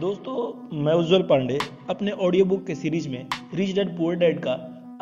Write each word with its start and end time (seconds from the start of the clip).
दोस्तों, 0.00 0.68
मैं 0.82 0.92
उज्जवल 0.92 1.22
पांडे, 1.22 1.58
अपने 1.90 2.10
ऑडियो 2.10 2.44
बुक 2.44 2.66
के 2.66 2.74
सीरीज़ 2.74 3.08
में 3.08 3.26
रिच 3.54 3.74
डैड 3.74 3.96
पुअर 3.96 4.16
डैड 4.16 4.40
का 4.40 4.52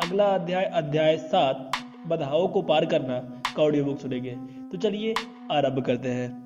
अगला 0.03 0.23
अध्याय 0.23 0.63
अध्याय 0.63 1.17
सात, 1.17 1.71
बधाओं 2.07 2.47
को 2.47 2.61
पार 2.61 2.85
करना 2.85 3.19
का 3.55 3.63
ऑडियो 3.63 3.85
बुक 3.85 3.99
सुनेंगे। 3.99 4.31
तो 4.71 4.77
चलिए, 4.77 5.13
आरंभ 5.51 5.83
करते 5.83 6.09
हैं। 6.09 6.45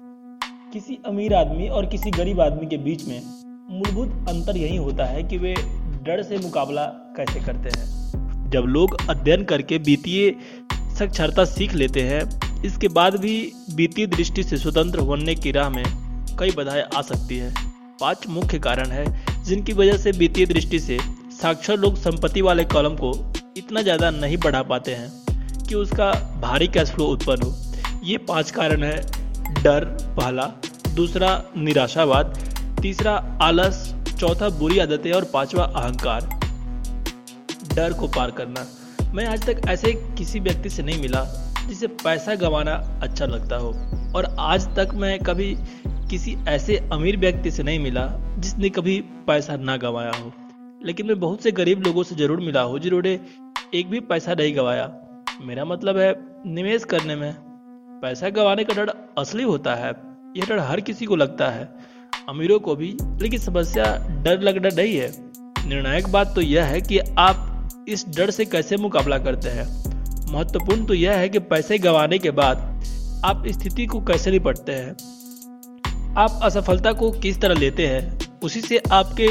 किसी 0.74 1.00
अमीर 1.06 1.34
आदमी 1.34 1.68
और 1.68 1.86
किसी 1.86 2.12
गरीब 2.12 2.42
आदमी 2.42 2.68
के 2.68 2.78
बीच 2.78 3.08
में 3.08 3.22
मूलभूत 3.70 4.30
अंतर 4.30 4.58
यही 4.58 4.78
होता 4.78 5.06
है 5.06 5.24
कि 5.24 5.38
वे 5.38 5.56
डर 6.04 6.24
से 6.24 6.38
मुकाबला 6.38 6.86
कैसे 6.86 7.40
करते 7.40 7.70
हैं। 7.70 8.12
जब 8.50 8.62
लोग 8.62 8.98
अध्ययन 9.10 9.44
करके 9.44 9.78
वित्तीय 9.78 10.36
साक्षरता 10.74 11.46
सीख 11.46 11.74
लेते 11.74 12.02
हैं, 12.02 12.42
इसके 12.64 12.88
बाद 12.88 13.16
भी 13.16 13.52
वित्तीय 13.76 14.08
दृष्टि 14.08 14.44
से 14.44 14.58
स्वतंत्र 14.58 15.00
होने 15.00 15.36
की 15.36 15.52
राह 15.52 15.70
में 15.70 15.86
कई 16.40 16.52
बाधाएँ 16.52 16.84
आ 16.96 17.02
सकती 17.02 17.38
है। 17.38 17.67
पाँच 18.02 18.28
मुख्य 18.28 18.60
कारण 18.60 18.92
है, 18.92 19.06
जिनकी 19.44 19.74
वजह 19.74 19.98
से 19.98 20.12
वित्तीय 20.12 20.46
दृष्टि 20.46 20.80
से 20.80 20.98
साक्षर 21.32 21.78
लोग 21.78 21.96
संपत्ति 21.98 22.42
वाले 22.42 22.64
कॉलम 22.66 22.96
को 22.96 23.12
इतना 23.58 23.82
ज़्यादा 23.82 24.10
नहीं 24.12 24.38
बढ़ा 24.38 24.62
पाते 24.64 24.96
हैं 24.96 25.64
कि 25.64 25.76
उसका 25.76 26.12
भारी 26.42 26.68
कैश 26.68 26.92
फ्लो 26.92 27.06
उत्पन्न 27.08 27.44
हो। 27.44 27.56
ये 28.04 28.18
पाँच 28.20 28.52
कारण 28.52 28.84
है, 28.84 28.96
डर 29.64 29.86
पहला 30.18 30.46
दूसरा 30.96 31.42
निराशावाद, 31.58 32.38
तीसरा 32.82 33.14
आलस, 33.42 33.94
चौथा 34.20 34.50
बुरी 34.50 34.80
आदतें 34.80 35.12
और 35.12 35.24
पांचवा 35.34 35.64
अहंकार। 35.66 36.30
डर 37.76 37.94
को 37.94 38.08
पार 38.10 38.32
करना। 38.32 38.66
मैं 39.14 39.26
आज 39.26 39.46
तक 39.46 39.62
ऐसे 39.70 39.92
किसी 40.18 40.40
व्यक्ति 40.40 40.70
से 40.70 40.84
नहीं 40.84 41.02
मिला 41.02 41.24
जिसे 41.68 41.88
पैसा 41.98 42.36
गंवाना 42.36 42.74
अच्छा 43.04 43.26
लगता 43.26 43.56
हो। 43.56 43.70
और 44.16 44.36
आज 44.40 44.68
तक 44.76 44.94
मैं 44.96 45.18
कभी 45.20 45.56
किसी 46.10 46.36
ऐसे 46.48 46.78
अमीर 46.94 47.18
व्यक्ति 47.18 47.52
से 47.52 47.64
नहीं 47.64 47.80
मिला 47.80 48.08
जिसने 48.40 48.70
कभी 48.70 49.00
पैसा 49.28 49.56
ना 49.56 49.78
गंवाया 49.78 50.12
हो। 50.12 50.32
लेकिन 50.86 51.08
मैं 51.08 51.20
बहुत 51.20 51.44
से 51.44 51.52
गरीब 51.52 51.82
लोगों 51.82 52.04
से 52.04 52.16
ज़रूर 52.16 52.40
मिला 52.40 52.62
हूँ 52.62 52.80
जिन्होंने 52.80 53.20
एक 53.74 53.90
भी 53.90 54.00
पैसा 54.00 54.34
नहीं 54.34 54.56
गंवाया। 54.56 54.92
मेरा 55.42 55.66
मतलब 55.66 55.98
है, 55.98 56.14
निवेश 56.46 56.84
करने 56.84 57.16
में 57.16 57.34
पैसा 58.02 58.30
गंवाने 58.30 58.64
का 58.64 58.74
डर 58.74 58.94
असली 59.18 59.44
होता 59.44 59.76
है। 59.76 59.92
यह 60.38 60.46
डर 60.50 60.60
हर 60.60 60.82
किसी 60.82 61.06
को 61.06 61.16
लगता 61.16 61.50
है, 61.50 61.70
अमीरों 62.30 62.60
को 62.60 62.76
भी। 62.76 62.98
लेकिन 63.22 63.40
समस्या 63.40 63.84
डर 64.24 64.42
लगना 64.42 64.70
नहीं 64.76 64.96
है। 64.98 65.12
निर्णायक 65.68 66.08
बात 66.08 66.36
तो 66.36 66.42
यह 66.42 66.66
है 66.66 66.82
कि 66.82 67.00
आप 67.00 67.70
इस 67.90 68.06
डर 68.18 68.32
से 68.32 68.46
कैसे 68.46 68.78
मुकाबला 68.78 69.18
करते 69.18 69.50
हैं? 69.50 69.68
महत्वपूर्ण 70.32 70.86
तो 70.86 70.94
यह 70.94 71.14
है 71.14 71.30
कि 71.30 71.40
पैसे 71.40 71.78
गंवाने 71.78 72.18
के 72.18 72.32
बाद 72.32 72.58
आप 73.26 73.44
स्थिति 73.48 73.86
को 73.86 74.00
कैसे 74.00 74.32
निपटते 74.32 74.72
हैं? 74.72 74.96
आप 76.18 76.40
असफलता 76.44 76.92
को 76.92 77.12
किस 77.12 77.42
तरह 77.42 77.56
लेते 77.56 77.88
हैं, 77.88 78.20
उसी 78.44 78.62
से 78.62 78.78
आपके 78.92 79.28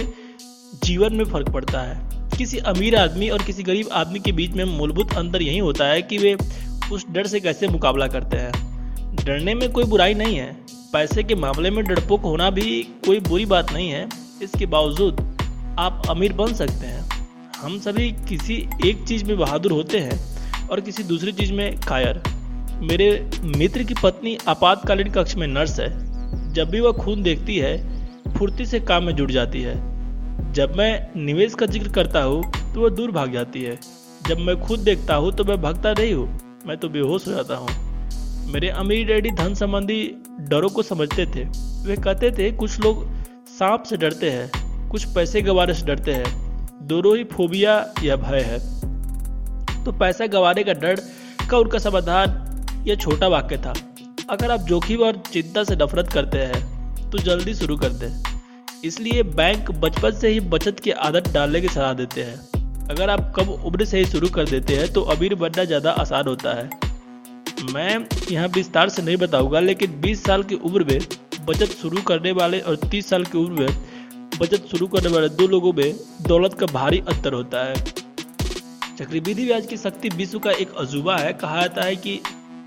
जीवन 0.84 1.14
में 1.14 1.24
फ़र्क 1.24 1.50
पड़ता 1.50 1.80
है। 1.80 2.30
किसी 2.38 2.58
अमीर 2.58 2.96
आदमी 2.96 3.28
और 3.28 3.42
किसी 3.42 3.62
गरीब 3.62 3.88
आदमी 3.92 4.18
के 4.18 4.32
बीच 4.32 4.50
में 4.50 4.64
मूलभूत 4.64 5.16
अंतर 5.16 5.42
यही 5.42 5.58
होता 5.58 5.84
है 5.84 6.02
कि 6.02 6.18
वे 6.18 6.36
उस 6.92 7.06
डर 7.10 7.26
से 7.26 7.40
कैसे 7.40 7.68
मुकाबला 7.68 8.06
करते 8.06 8.36
हैं। 8.36 8.52
डरने 9.16 9.54
में 9.54 9.72
कोई 9.72 9.84
बुराई 9.84 10.14
नहीं 10.14 10.36
है। 10.36 10.52
पैसे 10.92 11.22
के 11.22 11.34
मामले 11.34 11.70
में 11.70 11.84
डरपोक 11.84 12.20
होना 12.20 12.50
भी 12.50 12.82
कोई 13.06 13.20
बुरी 13.20 13.46
बात 13.46 13.72
नहीं 13.72 13.90
है। 13.90 14.08
इसके 14.42 14.66
बावजूद 14.66 15.38
आप 15.78 16.02
अमीर 16.10 16.32
बन 16.32 16.54
सकते 16.54 16.86
हैं। 16.86 17.28
हम 17.60 17.78
सभी 17.80 18.12
किसी 18.12 18.68
एक 18.86 19.04
चीज़ 19.08 19.24
में 19.24 19.38
बहादुर 19.38 19.72
होते 19.72 19.98
हैं 19.98 20.20
और 20.68 20.80
किसी 20.80 21.02
दूसरी 21.02 21.32
चीज़ 21.32 21.52
में 21.52 21.76
कायर। 21.76 22.22
मेरे 22.82 23.30
मित्र 23.42 23.82
की 23.82 23.94
पत्नी 24.02 24.38
आपातकालीन 24.48 25.08
कक्ष 25.08 25.34
में 25.34 25.46
नर्स 25.46 25.80
है। 25.80 26.15
जब 26.52 26.70
भी 26.70 26.80
वह 26.80 26.92
खून 26.94 27.22
देखती 27.22 27.56
है, 27.58 27.76
फुर्ती 28.32 28.66
से 28.66 28.80
काम 28.80 29.04
में 29.04 29.14
जुट 29.16 29.30
जाती 29.30 29.62
है। 29.62 29.74
जब 30.52 30.74
मैं 30.76 31.06
निवेश 31.16 31.54
का 31.54 31.66
ज़िक्र 31.66 31.88
करता 31.92 32.22
हूँ 32.22 32.42
तो 32.74 32.80
वह 32.80 32.88
दूर 32.90 33.10
भाग 33.10 33.32
जाती 33.32 33.62
है। 33.62 33.78
जब 34.28 34.38
मैं 34.38 34.60
खुद 34.60 34.80
देखता 34.80 35.14
हूँ 35.14 35.32
तो 35.32 35.44
मैं 35.44 35.60
भागता 35.62 35.92
नहीं 35.92 36.12
हूँ, 36.14 36.28
मैं 36.66 36.76
तो 36.76 36.88
बेहोश 36.88 37.26
हो 37.28 37.32
जाता 37.32 37.56
हूँ। 37.56 38.52
मेरे 38.52 38.68
अमीर 38.70 39.06
डैडी 39.06 39.30
धन 39.32 39.54
संबंधी 39.54 40.02
डरों 40.40 40.68
को 40.68 40.82
समझते 40.82 41.26
थे। 41.26 41.44
वे 41.86 41.96
कहते 41.96 42.30
थे, 42.30 42.50
कुछ 42.52 42.78
लोग 42.80 43.04
सांप 43.48 43.82
से 43.82 43.96
डरते 43.96 44.30
हैं, 44.30 44.50
कुछ 44.90 45.04
पैसे 45.14 45.42
गंवाने 45.42 45.74
से 45.74 45.86
डरते 45.86 46.12
हैं। 46.12 46.86
दोनों 46.88 47.16
ही 47.16 47.24
फोबिया 47.24 47.74
या 48.02 48.16
भय 48.16 48.40
है। 48.42 48.58
तो 49.84 49.92
पैसा 49.92 50.26
गंवाने 50.26 50.64
का 50.64 50.72
डर 50.74 51.00
का 51.50 51.58
उनका 51.58 51.78
समाधान 51.78 52.84
यह 52.86 52.94
छोटा 52.96 53.28
वाक्य 53.28 53.56
था। 53.56 53.72
अगर 54.30 54.50
आप 54.50 54.60
जोखिम 54.60 55.00
और 55.00 55.16
चिंता 55.24 55.62
से 55.64 55.74
नफरत 55.76 56.08
करते 56.12 56.38
हैं 56.40 57.10
तो 57.10 57.18
जल्दी 57.18 57.52
शुरू 57.54 57.76
कर 57.76 57.90
दें 57.92 58.22
इसलिए 58.84 59.22
बैंक 59.22 59.70
बचपन 59.80 60.12
से 60.12 60.28
ही 60.28 60.40
बचत 60.52 60.80
की 60.80 60.90
आदत 60.90 61.28
डालने 61.34 61.60
की 61.60 61.68
सलाह 61.68 61.92
देते 61.94 62.22
हैं। 62.22 62.88
अगर 62.88 63.10
आप 63.10 63.32
कम 63.36 63.48
उम्र 63.48 63.84
से 63.84 63.98
ही 63.98 64.04
शुरू 64.06 64.28
कर 64.28 64.48
देते 64.48 64.76
हैं 64.76 64.92
तो 64.92 65.02
अमीर 65.14 65.34
बनना 65.34 65.64
ज़्यादा 65.64 65.90
आसान 65.94 66.28
होता 66.28 66.54
है। 66.54 66.68
मैं 67.72 68.06
यहाँ 68.30 68.48
विस्तार 68.48 68.88
से 68.88 69.02
नहीं 69.02 69.16
बताऊँगा, 69.16 69.60
लेकिन 69.60 70.00
20 70.00 70.24
साल 70.24 70.42
की 70.42 70.54
उम्र 70.56 70.84
में 70.84 70.98
बचत 71.46 71.76
शुरू 71.82 72.02
करने 72.02 72.32
वाले 72.32 72.60
और 72.60 72.76
30 72.86 73.08
साल 73.10 73.24
की 73.24 73.38
उम्र 73.38 73.60
में 73.60 74.38
बचत 74.40 74.66
शुरू 74.70 74.86
करने 74.86 75.08
वाले 75.08 75.28
दो 75.30 75.46
लोगों 75.48 75.72
में 75.72 75.94
दौलत 76.22 76.54
का 76.60 76.66
भारी 76.68 76.98
अंतर 77.08 77.32
होता 77.32 77.64
है। 77.64 77.74
चक्रवृद्धि 78.96 79.44
ब्याज 79.44 79.66
की 79.66 79.76
शक्ति 79.78 80.08
विश्व 80.10 80.38
का 80.38 80.50
एक 80.52 80.74
अजूबा 80.78 81.16
है। 81.16 81.32
कहा 81.34 81.60
जाता 81.60 81.84
है 81.84 81.96
कि 81.96 82.20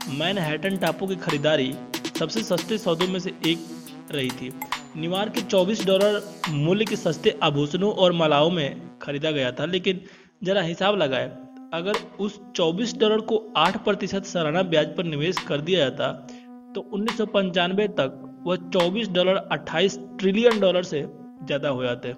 मैनहैटन 0.09 0.77
टापू 0.77 1.07
की 1.07 1.15
खरीदारी 1.17 1.73
सबसे 2.19 2.41
सस्ते 2.43 2.77
सौदों 2.77 3.07
में 3.07 3.19
से 3.19 3.33
एक 3.47 3.65
रही 4.11 4.29
थी। 4.31 4.51
न्यूयॉर्क 4.97 5.33
के 5.33 5.41
24 5.43 5.85
डॉलर 5.85 6.21
मूल्य 6.49 6.85
के 6.85 6.95
सस्ते 6.95 7.37
आभूषणों 7.43 7.91
और 7.93 8.11
मालाओं 8.13 8.49
में 8.51 8.81
खरीदा 9.01 9.31
गया 9.31 9.51
था, 9.51 9.65
लेकिन 9.65 10.01
जरा 10.43 10.61
हिसाब 10.61 10.97
लगाए, 10.97 11.31
अगर 11.73 11.97
उस 12.19 12.39
24 12.55 12.97
डॉलर 12.99 13.21
को 13.21 13.37
8 13.57 13.77
प्रतिशत 13.85 14.25
सालाना 14.25 14.63
ब्याज 14.65 14.95
पर 14.97 15.03
निवेश 15.05 15.37
कर 15.47 15.61
दिया 15.61 15.79
जाता 15.79 16.11
तो 16.75 16.81
उन्नीस 16.93 17.17
सौ 17.17 17.25
पंचानवे 17.27 17.87
तक 17.99 18.41
वह 18.45 18.55
24 18.69 19.07
डॉलर 19.11 19.37
28 19.51 19.97
ट्रिलियन 20.19 20.59
डॉलर 20.59 20.83
से 20.83 21.01
ज़्यादा 21.01 21.69
हो 21.69 21.83
जाते। 21.83 22.09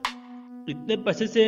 इतने 0.68 0.98
पैसे 1.00 1.28
से 1.28 1.46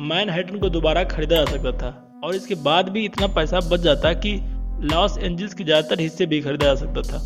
मैनहट्टन 0.00 0.58
को 0.58 0.68
दोबारा 0.70 1.04
खरीदा 1.06 1.36
जा 1.36 1.52
सकता 1.52 1.72
था, 1.72 2.20
और 2.24 2.34
इसके 2.34 2.54
बाद 2.62 2.88
भी 2.88 3.04
इतना 3.04 3.26
पैसा 3.34 3.60
बच 3.70 3.80
जाता 3.80 4.12
कि 4.14 4.34
लॉस 4.82 5.16
एंजल्स 5.18 5.54
के 5.54 5.64
ज़्यादातर 5.64 6.00
हिस्से 6.00 6.26
भी 6.26 6.40
खरीदा 6.40 6.66
जा 6.66 6.74
सकता 6.76 7.02
था। 7.02 7.18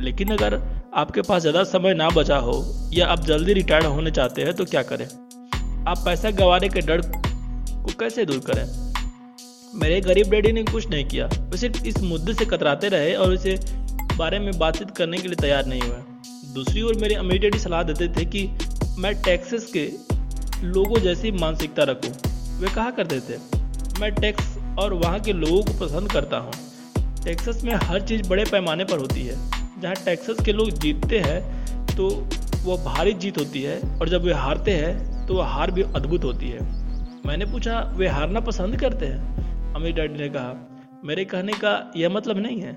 लेकिन 0.00 0.32
अगर 0.32 0.60
आपके 0.94 1.22
पास 1.22 1.42
ज़्यादा 1.42 1.62
समय 1.66 1.94
ना 1.94 2.08
बचा 2.10 2.36
हो 2.38 2.54
या 2.94 3.06
आप 3.06 3.24
जल्दी 3.26 3.52
रिटायर 3.52 3.84
होने 3.86 4.10
चाहते 4.10 4.42
हैं 4.42 4.54
तो 4.54 4.64
क्या 4.64 4.82
करें? 4.84 5.06
आप 5.88 6.02
पैसा 6.04 6.30
गंवाने 6.32 6.68
के 6.68 6.80
डर 6.82 7.00
को 7.02 7.96
कैसे 8.00 8.24
दूर 8.24 8.38
करें? 8.46 8.66
मेरे 9.74 10.00
गरीब 10.00 10.30
डैडी 10.30 10.52
ने 10.52 10.62
कुछ 10.64 10.88
नहीं 10.90 11.04
किया। 11.04 11.26
वे 11.26 11.58
सिर्फ़ 11.58 11.86
इस 11.86 12.00
मुद्दे 12.02 12.34
से 12.34 12.44
कतराते 12.46 12.88
रहे 12.88 13.14
और 13.14 13.34
इसे 13.34 13.58
बारे 14.16 14.38
में 14.38 14.58
बातचीत 14.58 14.90
करने 14.96 15.18
के 15.18 15.28
लिए 15.28 15.36
तैयार 15.36 15.66
नहीं 15.66 15.80
हुए। 15.82 16.52
दूसरी 16.54 16.82
ओर 16.82 16.94
मेरे 17.00 17.14
अमीर 17.14 17.40
डैडी 17.40 17.58
सलाह 17.58 17.82
देते 17.82 18.08
थे 18.10 18.24
कि 18.26 18.48
मैं 18.98 19.14
टैक्सेस 19.22 19.70
के 19.72 19.90
लोगों 20.64 21.00
जैसी 21.00 21.32
मानसिकता 21.34 21.82
रखूँ। 21.84 22.12
वे 22.60 22.68
कहा 22.68 22.90
करते 22.92 23.20
थे, 23.20 23.38
मैं 24.00 24.12
टैक्स 24.14 24.56
और 24.78 24.94
वहाँ 24.94 25.20
के 25.20 25.32
लोगों 25.34 25.62
को 25.62 25.78
पसंद 25.80 26.12
करता 26.12 26.38
हूँ। 26.38 26.52
टेक्सास 27.26 27.62
में 27.64 27.72
हर 27.74 28.00
चीज़ 28.00 28.28
बड़े 28.28 28.44
पैमाने 28.44 28.84
पर 28.84 28.98
होती 28.98 29.22
है। 29.26 29.36
जहाँ 29.80 29.94
टेक्सास 29.94 30.44
के 30.44 30.52
लोग 30.52 30.68
जीतते 30.72 31.18
हैं 31.18 31.86
तो 31.96 32.08
वो 32.64 32.76
भारी 32.84 33.12
जीत 33.14 33.38
होती 33.38 33.62
है 33.62 33.78
और 33.98 34.08
जब 34.08 34.24
वे 34.24 34.32
हारते 34.32 34.70
हैं 34.70 35.26
तो 35.26 35.34
वह 35.34 35.46
हार 35.46 35.70
भी 35.70 35.82
अद्भुत 35.82 36.24
होती 36.24 36.48
है। 36.48 36.60
मैंने 37.26 37.44
पूछा, 37.44 37.80
वे 37.96 38.08
हारना 38.08 38.40
पसंद 38.40 38.78
करते 38.80 39.06
हैं? 39.06 39.74
अमीर 39.74 39.94
डैडी 39.94 40.18
ने 40.18 40.28
कहा, 40.28 40.54
मेरे 41.04 41.24
कहने 41.24 41.52
का 41.52 41.92
यह 41.96 42.10
मतलब 42.10 42.38
नहीं 42.38 42.60
है। 42.60 42.72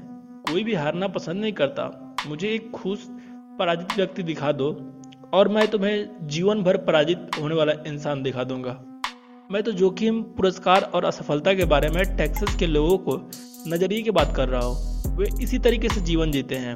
कोई 0.50 0.64
भी 0.64 0.74
हारना 0.74 1.08
पसंद 1.08 1.42
नहीं 1.42 1.54
करता। 1.54 2.16
मुझे 2.28 2.48
एक 2.48 2.72
खुश, 2.72 3.00
पराजित 3.60 3.96
व्यक्ति 3.98 4.24
दिखा 4.24 4.52
दो 4.52 4.70
और 5.34 5.48
मैं 5.48 5.68
तुम्हें 5.68 6.28
जीवन 6.28 6.64
भर 6.64 6.78
पराजित 6.78 7.40
होने 7.42 7.56
वाला 7.56 7.74
इंसान 7.88 8.24
दिखा 8.24 8.44
दूँगा। 8.44 8.78
मैं 9.52 9.62
तो 9.64 9.72
जोखिम, 9.72 10.22
पुरस्कार 10.22 10.92
और 10.96 11.06
असफलता 11.06 11.54
के 11.54 11.66
बारे 11.66 11.90
में 11.90 12.04
टेक्सास 12.18 12.56
के 12.56 12.68
लोगों 12.68 12.98
को 12.98 13.18
नज़रिए 13.70 14.02
की 14.02 14.12
बात 14.12 14.36
कर 14.36 14.48
रहा 14.50 14.62
हूँ, 14.62 15.16
वे 15.18 15.28
इसी 15.42 15.58
तरीके 15.60 15.90
से 15.90 16.02
जीवन 16.02 16.32
जीते 16.32 16.56
हैं। 16.58 16.74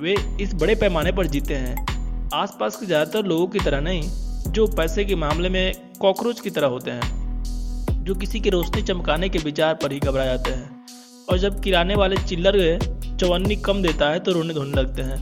वे 0.00 0.14
इस 0.40 0.54
बड़े 0.54 0.74
पैमाने 0.74 1.12
पर 1.12 1.26
जीते 1.28 1.54
हैं। 1.56 2.30
आसपास 2.34 2.76
के 2.76 2.86
ज़्यादातर 2.86 3.26
लोगों 3.26 3.46
की 3.46 3.58
तरह 3.60 3.80
नहीं, 3.80 4.02
जो 4.48 4.66
पैसे 4.68 5.04
के 5.04 5.14
मामले 5.16 5.48
में 5.48 5.74
कॉकरोच 6.00 6.40
की 6.40 6.50
तरह 6.50 6.66
होते 6.68 6.90
हैं, 6.90 8.04
जो 8.04 8.14
किसी 8.14 8.40
की 8.40 8.50
रोशनी 8.50 8.82
चमकाने 8.82 9.28
के 9.28 9.38
विचार 9.40 9.74
पर 9.74 9.92
ही 9.92 9.98
घबरा 10.00 10.24
जाते 10.24 10.50
हैं। 10.50 10.70
और 11.30 11.38
जब 11.38 11.60
किराने 11.62 11.94
वाले 11.94 12.16
चिल्लर 12.18 12.56
गए, 12.56 12.78
चवन्नी 13.16 13.56
कम 13.58 13.82
देता 13.82 14.08
है 14.10 14.18
तो 14.20 14.32
रोने 14.32 14.54
धोने 14.54 14.72
लगते 14.72 15.02
हैं। 15.02 15.16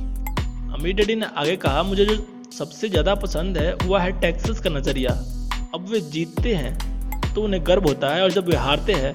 अमीर 0.72 0.94
डैडी 0.94 1.14
ने 1.14 1.26
आगे 1.36 1.56
कहा, 1.58 1.82
मुझे 1.82 2.04
जो 2.04 2.16
सबसे 2.52 2.88
ज़्यादा 2.88 3.14
पसंद 3.16 3.58
है, 3.58 3.74
वह 3.76 4.00
है 4.00 4.20
टैक्सेस 4.20 4.60
का 4.60 4.70
नज़रिया। 4.70 5.10
अब 5.74 5.86
वे 5.90 6.00
जीतते 6.02 6.54
हैं 6.54 7.34
तो 7.34 7.42
उन्हें 7.42 7.66
गर्व 7.66 7.84
होता 7.84 8.14
है 8.14 8.22
और 8.22 8.30
जब 8.32 8.48
वे 8.48 8.56
हारते 8.58 8.92
हैं 8.94 9.12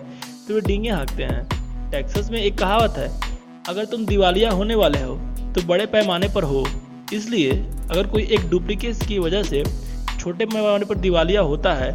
तो 0.48 0.54
वे 0.54 0.62
डींगे 0.62 0.90
हाँकते 0.90 1.24
हैं। 1.24 1.57
टेक्सास 1.92 2.30
में 2.32 2.40
एक 2.40 2.58
कहावत 2.58 2.98
है, 2.98 3.10
अगर 3.70 3.86
तुम 3.86 4.06
दिवालिया 4.06 4.52
होने 4.52 4.76
वाले 4.76 5.02
हो 5.02 5.16
तो 5.56 5.62
बड़े 5.68 5.86
पैमाने 5.88 6.28
पर 6.30 6.44
हो। 6.44 6.66
इसलिए 7.14 7.52
अगर 7.92 8.08
कोई 8.08 8.24
एक 8.26 8.50
डुप्लीकेट 8.50 9.04
की 9.08 9.20
वजह 9.20 9.44
से 9.44 9.64
छोटे 10.20 10.46
पैमाने 10.46 10.86
पर 10.86 10.96
दिवालिया 10.98 11.42
होता 11.44 11.74
है 11.76 11.92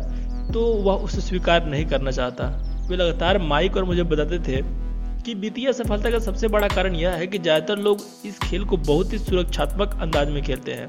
तो 0.52 0.62
वह 0.84 1.02
उसे 1.04 1.20
स्वीकार 1.20 1.66
नहीं 1.66 1.84
करना 1.86 2.10
चाहता। 2.10 2.46
वे 2.88 2.96
लगातार 2.96 3.38
माइक 3.40 3.76
और 3.76 3.84
मुझे 3.84 4.02
बताते 4.04 4.38
थे 4.40 4.62
कि 5.22 5.34
वित्तीय 5.34 5.68
असफलता 5.68 6.10
का 6.10 6.18
सबसे 6.20 6.48
बड़ा 6.48 6.68
कारण 6.68 6.94
यह 6.96 7.10
है 7.12 7.26
कि 7.26 7.38
ज़्यादातर 7.38 7.78
लोग 7.78 8.00
इस 8.26 8.38
खेल 8.40 8.64
को 8.64 8.76
बहुत 8.78 9.12
ही 9.12 9.18
सुरक्षात्मक 9.18 9.98
अंदाज 10.02 10.30
में 10.30 10.42
खेलते 10.42 10.72
हैं। 10.72 10.86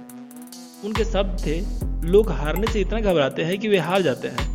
उनके 0.86 1.04
शब्द 1.06 1.46
थे, 1.46 1.60
लोग 2.08 2.32
हारने 2.32 2.68
से 2.68 2.82
इतना 2.82 3.00
घबराते 3.02 3.44
हैं 3.44 3.58
कि 3.60 3.68
वे 3.68 3.78
हार 3.80 4.02
जाते 4.02 4.28
हैं। 4.28 4.52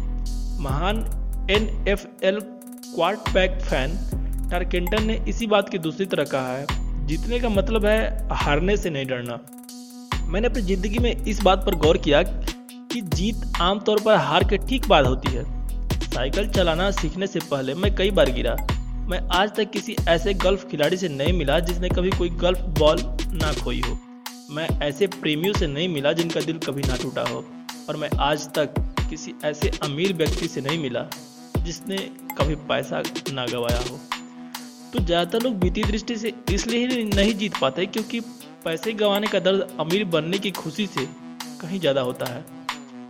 महान 0.60 1.04
N 1.50 1.68
F 1.88 2.06
L 2.22 2.40
quarterback 3.34 3.60
Fran 3.60 3.98
Tarkenton 4.50 5.04
ने 5.04 5.14
इसी 5.28 5.46
बात 5.46 5.68
की 5.68 5.78
दूसरी 5.78 6.06
तरह 6.06 6.24
कहा 6.24 6.52
है, 6.52 6.66
जीतने 7.06 7.38
का 7.40 7.48
मतलब 7.48 7.84
है 7.86 8.28
हारने 8.34 8.76
से 8.76 8.90
नहीं 8.90 9.06
डरना। 9.06 9.38
मैंने 10.24 10.48
अपनी 10.48 10.62
ज़िंदगी 10.62 10.98
में 10.98 11.24
इस 11.24 11.42
बात 11.42 11.64
पर 11.66 11.74
गौर 11.76 11.98
किया 11.98 12.22
कि 12.22 13.00
जीत 13.14 13.60
आमतौर 13.60 14.00
पर 14.00 14.16
हार 14.18 14.44
के 14.44 14.58
ठीक 14.58 14.88
बाद 14.88 15.06
होती 15.06 15.32
है। 15.32 15.44
साइकिल 16.04 16.48
चलाना 16.50 16.90
सीखने 16.92 17.26
से 17.26 17.40
पहले 17.50 17.74
मैं 17.74 17.94
कई 17.94 18.10
बार 18.10 18.30
गिरा। 18.32 18.56
मैं 19.08 19.20
आज 19.32 19.54
तक 19.56 19.70
किसी 19.70 19.96
ऐसे 20.08 20.34
गल्फ 20.36 20.68
खिलाड़ी 20.70 20.96
से 20.96 21.08
नहीं 21.08 21.32
मिला 21.32 21.58
जिसने 21.60 21.88
कभी 21.88 22.10
कोई 22.10 22.30
गल्फ 22.40 22.64
बॉल 22.78 22.98
ना 23.34 23.52
खोई 23.54 23.80
हो। 23.80 23.98
मैं 24.50 24.68
ऐसे 24.82 25.06
प्रेमियों 25.14 25.54
से 25.54 25.66
नहीं 25.66 25.88
मिला 25.88 26.12
जिनका 26.12 26.40
दिल 26.40 26.58
कभी 26.66 26.82
ना 26.82 26.96
टूटा 26.96 27.22
हो। 27.30 27.44
और 27.88 27.96
मैं 27.96 28.10
आज 28.20 28.48
तक 28.54 28.74
किसी 29.10 29.34
ऐसे 29.44 29.70
अमीर 29.82 30.12
व्यक्ति 30.14 30.48
से 30.48 30.60
नहीं 30.60 30.78
मिला 30.78 31.06
जिसने 31.58 31.96
कभी 32.38 32.54
पैसा 32.68 33.02
ना 33.32 33.46
गवाया 33.46 33.78
हो। 33.80 34.00
तो 34.92 34.98
ज़्यादातर 34.98 35.42
लोग 35.42 35.54
वित्तीय 35.54 35.84
दृष्टि 35.84 36.16
से 36.16 36.32
इसलिए 36.52 36.86
ही 36.86 37.04
नहीं 37.06 37.34
जीत 37.34 37.56
पाते 37.60 37.86
क्योंकि 37.88 38.20
पैसे 38.64 38.92
गंवाने 38.94 39.26
का 39.26 39.38
दर्द 39.40 39.76
अमीर 39.80 40.04
बनने 40.06 40.38
की 40.38 40.50
खुशी 40.52 40.86
से 40.88 41.06
कहीं 41.60 41.80
ज़्यादा 41.80 42.00
होता 42.00 42.26
है। 42.26 42.44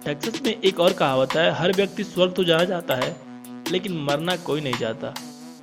टेक्सास 0.05 0.41
में 0.45 0.55
एक 0.55 0.81
और 0.81 0.93
कहावत 0.93 1.35
है, 1.35 1.51
हर 1.53 1.73
व्यक्ति 1.73 2.05
स्वर्ग 2.05 2.33
तो 2.35 2.45
जाना 2.45 2.65
जाता 2.65 2.95
है, 2.97 3.17
लेकिन 3.71 3.97
मरना 4.03 4.37
कोई 4.39 4.61
नहीं 4.61 4.79
जाता 4.79 5.15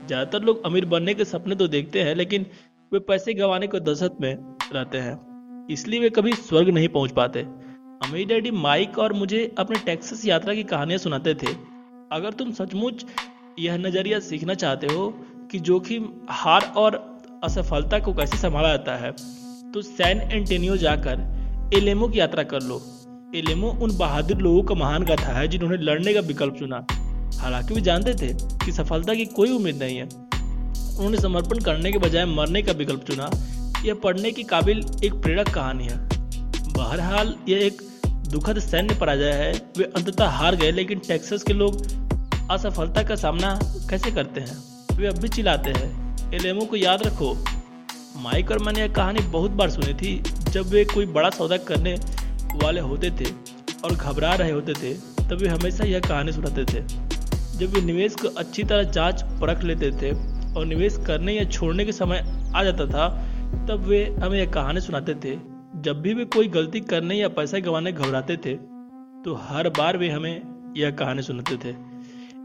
ज़्यादातर 0.08 0.44
लोग 0.44 0.66
अमीर 0.66 0.86
बनने 0.86 1.14
के 1.14 1.26
सपने 1.26 1.56
तो 1.56 1.68
देखते 1.68 2.02
हैं, 2.02 2.16
लेकिन 2.16 2.46
वे 2.92 3.00
पैसे 3.02 3.34
गंवाने 3.34 3.68
को 3.68 3.80
दशत 3.82 4.18
में 4.22 4.36
रहते 4.74 4.98
हैं। 4.98 5.68
इसलिए 5.70 6.00
वे 6.00 6.10
कभी 6.12 6.34
स्वर्ग 6.34 6.70
नहीं 6.70 6.90
पहुँच 6.90 7.12
पाते। 7.12 7.40
अमीर 8.04 8.28
डैडी 8.28 8.52
माइक 8.54 9.00
और 9.00 9.14
मुझे 9.14 9.40
अपने 9.58 9.80
टेक्सास 9.86 10.26
यात्रा 10.26 10.54
की 10.54 10.64
कहानियाँ 10.66 11.00
सुनाते 11.00 11.34
थे। 11.36 11.54
अगर 12.12 12.34
तुम 12.34 12.52
सचमुच 12.54 13.06
यह 13.60 13.78
नज़रिया 13.78 14.20
सीखना 14.22 14.54
चाहते 14.56 14.88
हो 14.88 15.08
कि 15.56 15.60
जोखिम, 15.62 16.08
हार 16.30 16.62
और 16.78 16.96
असफलता 17.44 18.00
को 18.00 18.14
कैसे 18.14 18.38
संभाला 18.38 18.70
जाता 18.70 18.96
है 18.96 19.12
तो 19.72 19.82
सैन 19.82 20.22
एंटेनियो 20.22 20.76
जाकर 20.78 21.72
एलेमो 21.74 22.08
की 22.08 22.20
यात्रा 22.20 22.44
कर 22.44 22.62
लो। 22.62 22.82
एलेमो 23.36 23.70
उन 23.82 23.96
बहादुर 23.98 24.38
लोगों 24.38 24.64
का 24.64 24.76
महान 24.76 25.04
गाथा 25.04 25.38
है 25.38 25.48
जिन्होंने 25.48 25.78
लड़ने 25.78 26.14
का 26.14 26.20
विकल्प 26.20 26.56
चुना। 26.60 26.86
हालाँकि 27.40 27.74
वे 27.74 27.82
जानते 27.82 28.14
थे 28.14 28.34
कि 28.66 28.72
सफलता 28.72 29.14
की 29.14 29.26
कोई 29.32 29.52
उम्मीद 29.52 29.84
नहीं 29.84 29.98
है। 29.98 30.04
उन्होंने 30.04 31.22
समर्पण 31.22 31.60
करने 31.60 31.92
के 31.92 31.98
बजाय 31.98 32.26
मरने 32.26 32.62
का 32.62 32.72
विकल्प 32.74 33.06
चुना। 33.08 33.32
यह 33.86 34.00
पढ़ने 34.04 34.32
के 34.32 34.44
काबिल 34.44 34.86
एक 35.04 35.14
प्रेरक 35.14 35.50
कहानी 35.50 35.86
है। 35.86 35.98
बहरहाल, 36.68 37.36
यह 37.50 37.66
एक 37.66 37.82
दुखद 38.30 38.60
सैन्य 38.60 39.00
पराजय 39.00 39.32
है। 39.34 39.52
वे 39.78 39.92
अंततः 39.96 40.38
हार 40.38 40.56
गए, 40.56 40.72
लेकिन 40.72 41.02
टेक्सास 41.08 41.44
के 41.44 41.54
लोग 41.54 41.82
असफलता 42.52 43.04
का 43.04 43.16
सामना 43.16 43.60
कैसे 43.90 44.12
करते 44.12 44.42
हैं? 44.42 44.75
वे 44.96 45.08
अब 45.08 45.18
भी 45.18 45.28
चिल्लाते 45.28 45.70
हैं। 45.70 46.34
एलेमो 46.34 46.66
को 46.66 46.76
याद 46.76 47.04
रखो। 47.04 47.34
माइक 48.18 48.52
और 48.52 48.60
मैंने 48.60 48.80
यह 48.80 48.94
कहानी 48.94 49.20
बहुत 49.22 49.52
बार 49.52 49.70
सुनी 49.70 49.94
थी, 49.94 50.18
जब 50.52 50.66
वे 50.66 50.84
कोई 50.86 51.06
बड़ा 51.06 51.30
सौदा 51.30 51.58
करने 51.64 51.94
वाले 52.56 52.82
होते 52.82 53.10
थे 53.12 53.26
और 53.84 53.94
घबरा 53.94 54.34
रहे 54.34 54.52
होते 54.52 54.74
थे, 54.74 54.94
तब 54.94 55.38
वे 55.42 55.48
हमेशा 55.48 55.84
यह 55.84 56.00
कहानी 56.00 56.32
सुनाते 56.32 56.66
थे। 56.66 56.82
जब 57.58 57.74
वे 57.74 57.82
निवेश 57.82 58.16
को 58.16 58.28
अच्छी 58.28 58.64
तरह 58.64 58.84
जाँच 58.84 59.24
परख 59.42 59.64
लेते 59.64 59.92
थे 59.92 60.12
और 60.56 60.66
निवेश 60.66 60.98
करने 61.08 61.34
या 61.34 61.44
छोड़ने 61.44 61.86
के 61.86 61.92
समय 61.92 62.24
आ 62.56 62.64
जाता 62.64 62.86
था, 62.86 63.08
तब 63.68 63.86
वे 63.88 64.04
हमें 64.20 64.38
यह 64.40 64.52
कहानी 64.52 64.82
सुनाते 64.82 65.14
थे। 65.16 65.36
जब 65.82 66.02
भी 66.02 66.14
वे 66.14 66.26
कोई 66.26 66.48
गलती 66.48 66.80
करने 66.82 67.16
या 67.16 67.30
पैसा 67.30 67.60
गंवाने 67.60 67.92
घबराते 67.92 68.38
थे 68.38 68.56
तो 69.26 69.34
हर 69.44 69.70
बार 69.70 69.98
वे 69.98 70.10
हमें 70.10 70.74
यह 70.78 70.92
कहानी 70.92 71.22
सुनाते 71.22 71.58
थे। 71.58 71.76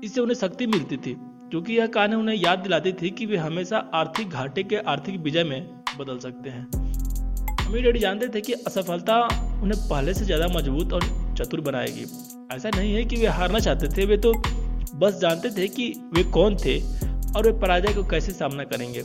इससे 0.04 0.20
उन्हें 0.20 0.36
शक्ति 0.36 0.66
मिलती 0.66 0.96
थी। 0.96 1.16
क्योंकि 1.50 1.76
यह 1.76 1.86
कहानी 1.86 2.14
उन्हें 2.14 2.36
याद 2.36 2.58
दिलाती 2.58 2.92
थी 2.92 3.10
कि 3.10 3.26
वे 3.26 3.36
हमेशा 3.36 3.78
आर्थिक 3.94 4.30
घाटे 4.30 4.62
के 4.62 4.76
आर्थिक 4.88 5.20
विजय 5.20 5.44
में 5.44 5.60
बदल 5.98 6.18
सकते 6.18 6.50
हैं। 6.50 6.64
अमीर 7.66 7.82
डैडी 7.82 7.98
जानते 7.98 8.28
थे 8.28 8.40
कि 8.40 8.52
असफलता 8.52 9.16
उन्हें 9.62 9.88
पहले 9.88 10.14
से 10.14 10.24
ज़्यादा 10.24 10.46
मज़बूत 10.48 10.92
और 10.92 11.04
चतुर 11.38 11.60
बनाएगी। 11.60 12.04
ऐसा 12.52 12.70
नहीं 12.76 12.94
है 12.94 13.04
कि 13.04 13.16
वे 13.16 13.26
हारना 13.28 13.58
चाहते 13.58 13.88
थे, 13.88 14.06
वे 14.06 14.16
तो 14.16 14.32
बस 14.96 15.18
जानते 15.20 15.50
थे 15.50 15.68
कि 15.68 15.92
वे 16.14 16.24
कौन 16.30 16.56
थे 16.56 16.78
और 17.36 17.46
वे 17.46 17.52
पराजय 17.60 17.92
को 17.94 18.04
कैसे 18.04 18.32
सामना 18.32 18.64
करेंगे। 18.64 19.02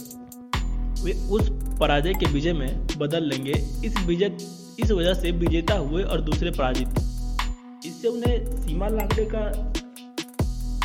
वे 1.04 1.14
उस 1.30 1.50
पराजय 1.80 2.14
के 2.14 2.26
विजय 2.26 2.54
में 2.54 2.88
बदल 2.98 3.24
लेंगे। 3.24 3.52
इस 3.86 3.98
विजय, 4.06 4.38
इस 4.80 4.92
वजह 4.92 5.14
से 5.14 5.32
विजेता 5.34 5.74
हुए 5.74 6.04
और 6.04 6.22
दूसरे 6.22 6.52
पराजित। 6.52 7.00
इससे 7.86 8.08
उन्हें 8.08 8.62
सीमा 8.62 8.88
लांघने 8.88 9.26
का 9.26 9.74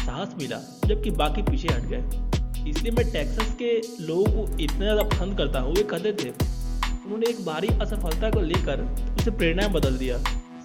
साहस 0.01 0.35
मिला, 0.39 0.59
जबकि 0.87 1.11
बाकी 1.13 1.43
पीछे 1.43 1.69
हट 1.69 1.85
गए। 1.85 2.71
इसलिए 2.71 2.93
मैं 2.93 3.11
टेक्सास 3.13 3.55
के 3.59 3.77
लोगों 4.07 4.25
को 4.27 4.59
इतना 4.59 4.79
ज़्यादा 4.79 5.03
पसंद 5.05 5.37
करता 5.39 5.61
हूँ 5.61 5.75
वे 5.75 5.83
कहते 5.83 6.13
थे। 6.15 6.29
उन्होंने 6.31 7.27
एक 7.27 7.45
भारी 7.45 7.69
असफलता 7.83 8.31
को 8.31 8.41
लेकर 8.41 8.81
उसे 9.19 9.31
प्रेरणा 9.31 9.69
बदल 9.69 9.97
दिया। 9.99 10.19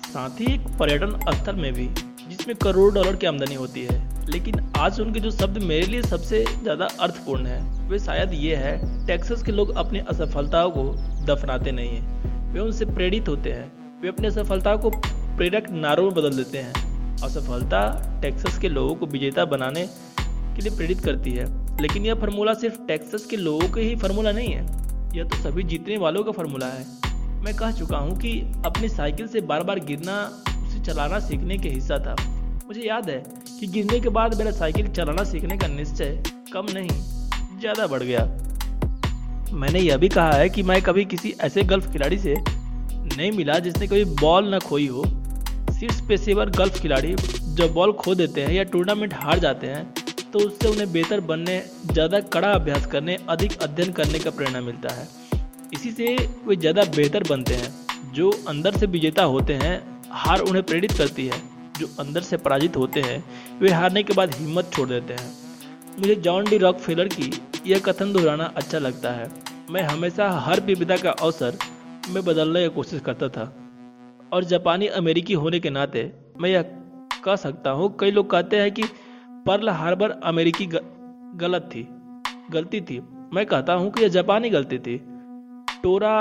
साथ 0.05 0.41
ही 0.41 0.53
एक 0.53 0.67
पर्यटन 0.79 1.19
स्थल 1.33 1.55
में 1.55 1.71
भी, 1.73 1.87
जिसमें 2.29 2.55
करोड़ 2.55 2.93
डॉलर 2.93 3.15
की 3.15 3.27
आमदनी 3.27 3.55
होती 3.55 3.83
है। 3.83 4.03
लेकिन 4.29 4.59
आज 4.77 4.99
उनके 5.01 5.19
जो 5.19 5.31
शब्द 5.31 5.57
मेरे 5.63 5.85
लिए 5.85 6.01
सबसे 6.01 6.43
ज़्यादा 6.61 6.87
अर्थपूर्ण 6.99 7.45
है, 7.45 7.87
वे 7.89 7.99
शायद 7.99 8.33
ये 8.33 8.55
है 8.55 9.05
टेक्सास 9.07 9.43
के 9.43 9.51
लोग 9.51 9.75
अपनी 9.75 9.99
असफलताओं 10.09 10.71
को 10.71 10.83
दफनाते 11.25 11.71
नहीं 11.71 11.89
हैं। 11.89 12.53
वे 12.53 12.59
उनसे 12.59 12.85
प्रेरित 12.85 13.27
होते 13.27 13.51
हैं। 13.51 13.71
वे 14.01 14.07
अपनी 14.07 14.27
असफलताओं 14.27 14.77
को 14.77 14.89
प्रेरक 14.89 15.69
नारों 15.71 16.03
में 16.03 16.13
बदल 16.13 16.37
देते 16.37 16.57
हैं। 16.57 16.94
असफलता 17.23 17.81
टेक्सास 18.21 18.57
के 18.57 18.69
लोगों 18.69 18.95
को 18.95 19.05
विजेता 19.05 19.45
बनाने 19.45 19.85
के 20.19 20.61
लिए 20.61 20.75
प्रेरित 20.77 20.99
करती 20.99 21.31
है। 21.31 21.45
लेकिन 21.81 22.05
यह 22.05 22.15
फार्मूला 22.15 22.53
सिर्फ़ 22.53 22.75
टेक्सास 22.87 23.25
के 23.25 23.37
लोगों 23.37 23.67
के 23.69 23.81
ही 23.81 23.95
फार्मूला 23.95 24.31
नहीं 24.31 24.53
है। 24.53 24.63
यह 25.15 25.23
तो 25.23 25.37
सभी 25.37 25.63
जीतने 25.63 25.97
वालों 25.97 26.23
का 26.23 26.31
फार्मूला 26.31 26.67
है। 26.67 26.85
मैं 27.43 27.55
कह 27.55 27.71
चुका 27.71 27.97
हूँ 27.97 28.17
कि 28.19 28.39
अपनी 28.65 28.89
साइकिल 28.89 29.27
से 29.27 29.41
बार 29.41 29.63
बार 29.63 29.79
गिरना, 29.79 30.15
उसे 30.67 30.79
चलाना 30.81 31.19
सीखने 31.19 31.57
के 31.57 31.69
हिस्सा 31.69 31.97
था। 31.97 32.15
मुझे 32.67 32.81
याद 32.81 33.09
है 33.09 33.23
कि 33.59 33.67
गिरने 33.67 33.99
के 33.99 34.09
बाद 34.09 34.37
मेरा 34.37 34.51
साइकिल 34.51 34.87
चलाना 34.87 35.23
सीखने 35.23 35.57
का 35.57 35.67
निश्चय 35.67 36.23
कम 36.53 36.65
नहीं, 36.73 36.89
ज़्यादा 37.59 37.87
बढ़ 37.87 38.03
गया। 38.03 38.25
मैंने 39.53 39.79
यह 39.79 39.97
भी 39.97 40.09
कहा 40.09 40.31
है 40.31 40.49
कि 40.49 40.63
मैं 40.63 40.81
कभी 40.81 41.05
किसी 41.05 41.33
ऐसे 41.41 41.63
गल्फ 41.63 41.91
खिलाड़ी 41.91 42.17
से 42.17 42.35
नहीं 42.37 43.31
मिला 43.31 43.59
जिसने 43.59 43.87
कभी 43.87 44.05
बॉल 44.21 44.53
न 44.55 44.59
खोई 44.59 44.87
हो। 44.87 45.03
शीर्ष 45.85 45.99
पेशेवर 46.01 46.49
गल्फ 46.49 46.79
खिलाड़ी 46.81 47.13
जब 47.55 47.73
बॉल 47.73 47.91
खो 47.93 48.13
देते 48.15 48.41
हैं 48.41 48.53
या 48.53 48.63
टूर्नामेंट 48.63 49.13
हार 49.13 49.39
जाते 49.39 49.67
हैं 49.67 49.83
तो 50.33 50.39
उससे 50.39 50.67
उन्हें 50.67 50.91
बेहतर 50.91 51.19
बनने, 51.21 51.57
ज़्यादा 51.85 52.19
कड़ा 52.19 52.51
अभ्यास 52.51 52.85
करने, 52.85 53.17
अधिक 53.29 53.57
अध्ययन 53.61 53.91
करने 53.91 54.19
का 54.19 54.29
प्रेरणा 54.29 54.61
मिलता 54.61 54.93
है। 54.93 55.07
इसी 55.73 55.91
से 55.91 56.15
वे 56.47 56.55
ज़्यादा 56.55 56.83
बेहतर 56.95 57.23
बनते 57.23 57.53
हैं, 57.53 57.69
जो 58.13 58.31
अंदर 58.47 58.77
से 58.77 58.85
विजेता 58.85 59.23
होते 59.23 59.53
हैं, 59.53 60.01
हार 60.13 60.39
उन्हें 60.39 60.63
प्रेरित 60.63 60.91
करती 60.91 61.25
है। 61.27 61.41
जो 61.79 61.89
अंदर 61.99 62.21
से 62.21 62.37
पराजित 62.37 62.77
होते 62.77 63.01
हैं, 63.01 63.23
वे 63.59 63.71
हारने 63.71 64.03
के 64.03 64.13
बाद 64.13 64.33
हिम्मत 64.35 64.71
छोड़ 64.73 64.87
देते 64.89 65.13
हैं। 65.13 65.31
मुझे 65.99 66.15
जॉन 66.15 66.49
डी 66.49 66.57
रॉक 66.57 66.79
फेलर 66.79 67.07
की 67.09 67.31
यह 67.67 67.79
कथन 67.79 68.13
दोहराना 68.13 68.51
अच्छा 68.55 68.79
लगता 68.79 69.11
है। 69.11 69.29
मैं 69.71 69.83
हमेशा 69.83 70.29
हर 70.39 70.61
विविधा 70.61 70.97
का 70.97 71.11
अवसर, 71.11 71.57
में 72.09 72.23
बदलने 72.23 72.63
की 72.63 72.75
कोशिश 72.75 73.01
करता 73.01 73.29
था। 73.29 73.45
और 74.35 74.43
जापानी 74.43 74.87
अमेरिकी 74.95 75.33
होने 75.33 75.59
के 75.59 75.69
नाते 75.69 76.11
मैं 76.41 76.49
यह 76.49 76.61
कह 77.25 77.35
सकता 77.37 77.69
हूँ, 77.69 77.95
कई 77.99 78.11
लोग 78.11 78.29
कहते 78.29 78.57
हैं 78.59 78.71
कि 78.71 78.83
पर्ल 79.45 79.69
हार्बर 79.71 80.11
अमेरिकी 80.23 80.65
गलत 81.37 81.69
थी, 81.73 81.87
गलती 82.51 82.81
थी। 82.81 82.99
मैं 83.33 83.45
कहता 83.45 83.73
हूँ 83.73 83.91
कि 83.91 84.01
यह 84.03 84.09
जापानी 84.09 84.49
गलती 84.49 84.79
थी। 84.79 84.97
टोरा 85.83 86.15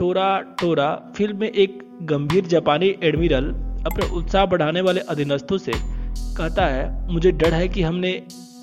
टोरा 0.00 0.28
टोरा 0.60 0.88
फ़िल्म 1.16 1.38
में 1.38 1.48
एक 1.48 1.78
गंभीर 2.02 2.46
जापानी 2.46 2.94
एडमिरल 3.02 3.48
अपने 3.86 4.08
उत्साह 4.16 4.46
बढ़ाने 4.46 4.80
वाले 4.80 5.00
अधीनस्थों 5.00 5.58
से 5.58 5.72
कहता 5.74 6.66
है, 6.66 7.12
मुझे 7.12 7.32
डर 7.32 7.54
है 7.54 7.68
कि 7.68 7.82
हमने 7.82 8.10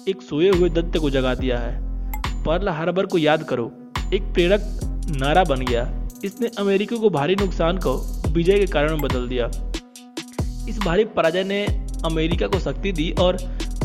एक 0.09 0.21
सोए 0.21 0.49
हुए 0.49 0.69
दत्त 0.71 0.97
को 0.97 1.09
जगा 1.09 1.35
दिया 1.35 1.57
है। 1.57 2.43
पर्ल 2.45 2.69
हार्बर 2.69 3.05
को 3.05 3.17
याद 3.17 3.43
करो, 3.43 3.71
एक 4.13 4.33
प्रेरक 4.33 4.61
नारा 5.19 5.43
बन 5.43 5.65
गया। 5.65 5.91
इसने 6.25 6.49
अमेरिका 6.59 6.95
को 6.95 7.09
भारी 7.09 7.35
नुकसान 7.35 7.77
को 7.77 7.93
विजय 8.31 8.59
के 8.59 8.65
कारण 8.65 9.01
बदल 9.01 9.27
दिया। 9.27 9.45
इस 10.69 10.79
भारी 10.85 11.05
पराजय 11.05 11.43
ने 11.43 11.65
अमेरिका 12.05 12.47
को 12.47 12.59
शक्ति 12.59 12.91
दी 12.91 13.11
और 13.11 13.37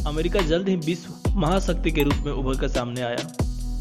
अमेरिका 0.07 0.41
जल्द 0.41 0.69
ही 0.69 0.77
विश्व 0.77 1.31
महाशक्ति 1.31 1.91
के 1.91 2.03
रूप 2.03 2.15
में 2.15 2.33
उभर 2.33 2.61
कर 2.61 2.69
सामने 2.69 3.01
आया। 3.01 3.17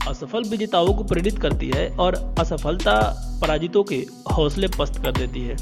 असफल 0.10 0.44
विजेताओं 0.44 0.94
को 0.94 1.04
प्रेरित 1.04 1.40
करती 1.40 1.72
है 1.76 1.88
और 1.90 2.36
असफलता 2.40 2.96
पराजितों 3.42 3.84
के 3.84 3.96
हौसले 4.34 4.68
पस्त 4.80 5.02
कर 5.02 5.12
देती 5.12 5.42
है। 5.42 5.56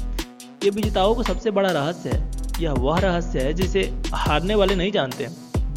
ये 0.64 0.70
विजेताओं 0.70 1.14
का 1.14 1.22
सबसे 1.22 1.50
बड़ा 1.50 1.70
रहस्य 1.70 2.10
है। 2.10 2.30
यह 2.60 2.72
वह 2.72 2.98
रहस्य 2.98 3.40
है 3.40 3.52
जिसे 3.52 3.80
हारने 4.12 4.54
वाले 4.54 4.74
नहीं 4.74 4.92
जानते। 4.92 5.26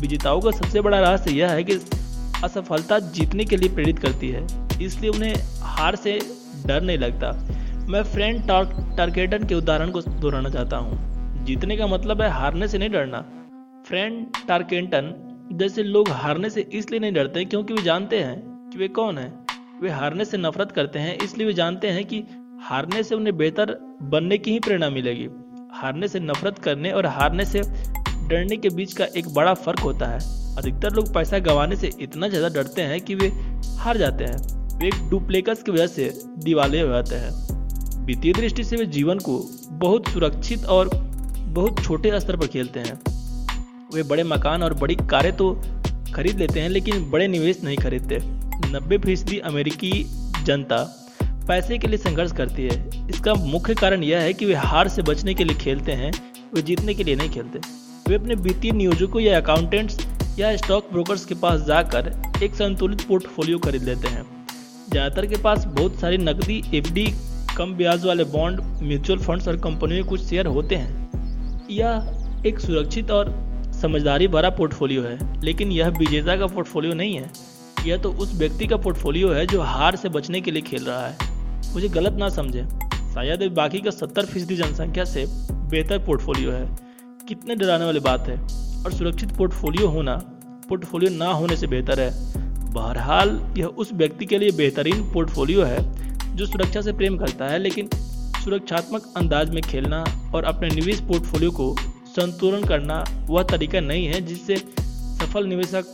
विजेताओं 0.01 0.41
का 0.41 0.51
सबसे 0.51 0.81
बड़ा 0.81 0.99
रहस्य 0.99 1.31
यह 1.31 1.51
है 1.51 1.63
कि 1.63 1.73
असफलता 2.43 2.99
जीतने 2.99 3.45
के 3.45 3.57
लिए 3.57 3.69
प्रेरित 3.69 3.99
करती 3.99 4.29
है। 4.29 4.47
इसलिए 4.81 5.09
उन्हें 5.09 5.35
हार 5.61 5.95
से 5.95 6.19
डर 6.65 6.81
नहीं 6.81 6.97
लगता। 6.97 7.31
मैं 7.89 8.01
फ्रेंड 8.03 8.41
टार्केटन 8.97 9.43
के 9.47 9.55
उदाहरण 9.55 9.91
को 9.91 10.01
दोहराना 10.01 10.49
चाहता 10.49 10.77
हूँ। 10.77 11.45
जीतने 11.45 11.75
का 11.77 11.85
मतलब 11.87 12.21
है 12.21 12.29
हारने 12.29 12.67
से 12.67 12.77
नहीं 12.77 12.89
डरना। 12.89 13.21
फ्रेंड 13.87 14.25
टार्केटन 14.47 15.13
जैसे 15.51 15.83
लोग 15.83 16.09
हारने 16.13 16.49
से 16.49 16.61
इसलिए 16.71 16.99
नहीं 16.99 17.13
डरते 17.13 17.45
क्योंकि 17.45 17.73
वे 17.73 17.81
जानते 17.83 18.19
हैं 18.19 18.69
कि 18.71 18.77
वे 18.77 18.87
कौन 18.89 19.17
है। 19.17 19.31
वे 19.81 19.89
हारने 19.89 20.25
से 20.25 20.37
नफरत 20.37 20.71
करते 20.71 20.99
हैं, 20.99 21.17
इसलिए 21.17 21.47
वे 21.47 21.53
जानते 21.53 21.87
हैं 21.87 22.03
कि 22.05 22.23
हारने 22.61 23.03
से 23.03 23.15
उन्हें 23.15 23.35
बेहतर 23.37 23.77
बनने 24.03 24.37
की 24.37 24.51
ही 24.51 24.59
प्रेरणा 24.59 24.89
मिलेगी। 24.89 25.27
हारने 25.73 26.07
से 26.07 26.19
नफरत 26.19 26.59
करने 26.59 26.91
और 26.91 27.05
हारने 27.05 27.45
से 27.45 27.61
डरने 28.29 28.57
के 28.57 28.69
बीच 28.69 28.93
का 28.93 29.05
एक 29.17 29.33
बड़ा 29.33 29.53
फ़र्क 29.55 29.79
होता 29.79 30.07
है। 30.07 30.19
अधिकतर 30.57 30.93
लोग 30.93 31.13
पैसा 31.13 31.39
गंवाने 31.41 31.75
से 31.75 31.91
इतना 32.01 32.27
ज़्यादा 32.27 32.49
डरते 32.55 32.81
हैं 32.83 33.01
कि 33.01 33.15
वे 33.15 33.31
हार 33.79 33.97
जाते 33.97 34.23
हैं। 34.23 34.37
वे 34.79 34.89
डुप्लेकस 35.09 35.63
की 35.63 35.71
वजह 35.71 35.87
से 35.87 36.13
दिवाले 36.43 36.81
हो 36.81 36.87
जाते 36.87 37.15
हैं। 37.15 37.56
वित्तीय 38.07 38.33
दृष्टि 38.33 38.63
से 38.63 38.75
वे 38.75 38.85
जीवन 38.87 39.19
को 39.19 39.33
बहुत 39.71 40.07
सुरक्षित 40.07 40.65
और 40.65 40.89
बहुत 41.47 41.83
छोटे 41.83 42.19
स्तर 42.19 42.35
पर 42.35 42.47
खेलते 42.47 42.79
हैं। 42.79 42.93
वे 43.93 44.03
बड़े 44.03 44.23
मकान 44.23 44.63
और 44.63 44.73
बड़ी 44.73 44.95
कारें 45.11 45.35
तो 45.37 45.51
खरीद 46.15 46.39
लेते 46.39 46.59
हैं, 46.59 46.69
लेकिन 46.69 47.09
बड़े 47.11 47.27
निवेश 47.27 47.63
नहीं 47.63 47.77
खरीदते। 47.77 48.19
नब्बे 48.67 48.97
फ़ीसदी 48.97 49.39
अमेरिकी 49.41 49.91
जनता 50.45 50.77
पैसे 51.47 51.77
के 51.77 51.87
लिए 51.87 51.97
संघर्ष 51.97 52.31
करती 52.31 52.63
है। 52.63 53.07
इसका 53.09 53.33
मुख्य 53.35 53.75
कारण 53.75 54.03
यह 54.03 54.19
है 54.19 54.33
कि 54.33 54.45
वे 54.45 54.53
हार 54.55 54.87
से 54.87 55.01
बचने 55.03 55.33
के 55.33 55.43
लिए 55.43 55.57
खेलते 55.57 55.91
हैं, 55.93 56.11
वे 56.55 56.61
जीतने 56.61 56.93
के 56.93 57.03
लिए 57.03 57.15
नहीं 57.15 57.29
खेलते। 57.29 57.59
वे 58.09 58.15
अपने 58.15 58.35
वित्तीय 58.37 58.71
नियोजकों 58.71 59.21
या 59.21 59.37
अकाउंटेंट्स 59.41 59.97
या 60.39 60.55
स्टॉक 60.57 60.89
ब्रोकर्स 60.91 61.25
के 61.25 61.35
पास 61.35 61.61
जाकर 61.67 62.13
एक 62.43 62.55
संतुलित 62.55 63.07
पोर्टफोलियो 63.07 63.57
खरीद 63.59 63.83
लेते 63.83 64.07
हैं। 64.07 64.25
ज़्यादातर 64.91 65.25
के 65.25 65.37
पास 65.43 65.65
बहुत 65.67 65.99
सारी 65.99 66.17
नकदी 66.17 66.63
एफडी 66.73 67.13
कम 67.57 67.73
ब्याज 67.73 68.05
वाले 68.05 68.23
बॉन्ड 68.23 68.61
म्यूचुअल 68.61 69.19
फंड्स 69.19 69.47
और 69.47 69.57
कंपनियों 69.57 70.03
के 70.03 70.09
कुछ 70.09 70.21
शेयर 70.21 70.45
होते 70.45 70.75
हैं। 70.75 71.11
यह 71.71 72.13
एक 72.45 72.59
सुरक्षित 72.59 73.11
और 73.11 73.33
समझदारी 73.81 74.27
भरा 74.27 74.49
पोर्टफोलियो 74.49 75.03
है, 75.03 75.41
लेकिन 75.41 75.71
यह 75.71 75.87
विजेता 75.89 76.35
का 76.35 76.47
पोर्टफोलियो 76.47 76.93
नहीं 76.93 77.15
है। 77.15 77.31
यह 77.85 77.97
तो 77.97 78.11
उस 78.11 78.35
व्यक्ति 78.35 78.67
का 78.67 78.77
पोर्टफोलियो 78.77 79.31
है 79.31 79.45
जो 79.45 79.61
हार 79.61 79.95
से 79.95 80.09
बचने 80.09 80.41
के 80.41 80.51
लिए 80.51 80.61
खेल 80.61 80.83
रहा 80.83 81.07
है। 81.07 81.17
मुझे 81.73 81.89
गलत 81.89 82.13
ना 82.13 82.29
समझे। 82.29 82.63
शायद 83.13 83.51
बाकी 83.51 83.79
का 83.79 83.89
सत्तर 83.89 84.25
फ़ीसदी 84.25 84.55
जनसंख्या 84.55 85.03
से 85.03 85.25
बेहतर 85.51 85.99
पोर्टफोलियो 85.99 86.51
है। 86.51 86.77
कितने 87.27 87.55
डराने 87.55 87.85
वाली 87.85 87.99
बात 87.99 88.27
है। 88.27 88.37
और 88.83 88.91
सुरक्षित 88.91 89.31
पोर्टफोलियो 89.31 89.87
होना, 89.87 90.15
पोर्टफोलियो 90.69 91.17
ना 91.17 91.27
होने 91.27 91.57
से 91.57 91.67
बेहतर 91.67 91.99
है। 91.99 92.33
बहरहाल, 92.73 93.53
यह 93.57 93.65
उस 93.65 93.93
व्यक्ति 93.93 94.25
के 94.25 94.37
लिए 94.37 94.51
बेहतरीन 94.51 95.01
पोर्टफोलियो 95.13 95.63
है 95.63 96.07
जो 96.37 96.45
सुरक्षा 96.45 96.81
से 96.81 96.91
प्रेम 96.93 97.17
करता 97.17 97.45
है, 97.45 97.59
लेकिन 97.59 97.89
सुरक्षात्मक 98.43 99.13
अंदाज 99.17 99.49
में 99.49 99.61
खेलना 99.63 100.03
और 100.35 100.43
अपने 100.43 100.69
निवेश 100.69 100.99
पोर्टफोलियो 101.01 101.51
को 101.51 101.75
संतुलन 102.09 102.63
करना 102.63 103.03
वह 103.29 103.43
तरीका 103.43 103.79
नहीं 103.81 104.05
है 104.07 104.21
जिससे 104.21 104.55
सफल 104.55 105.45
निवेशक 105.45 105.85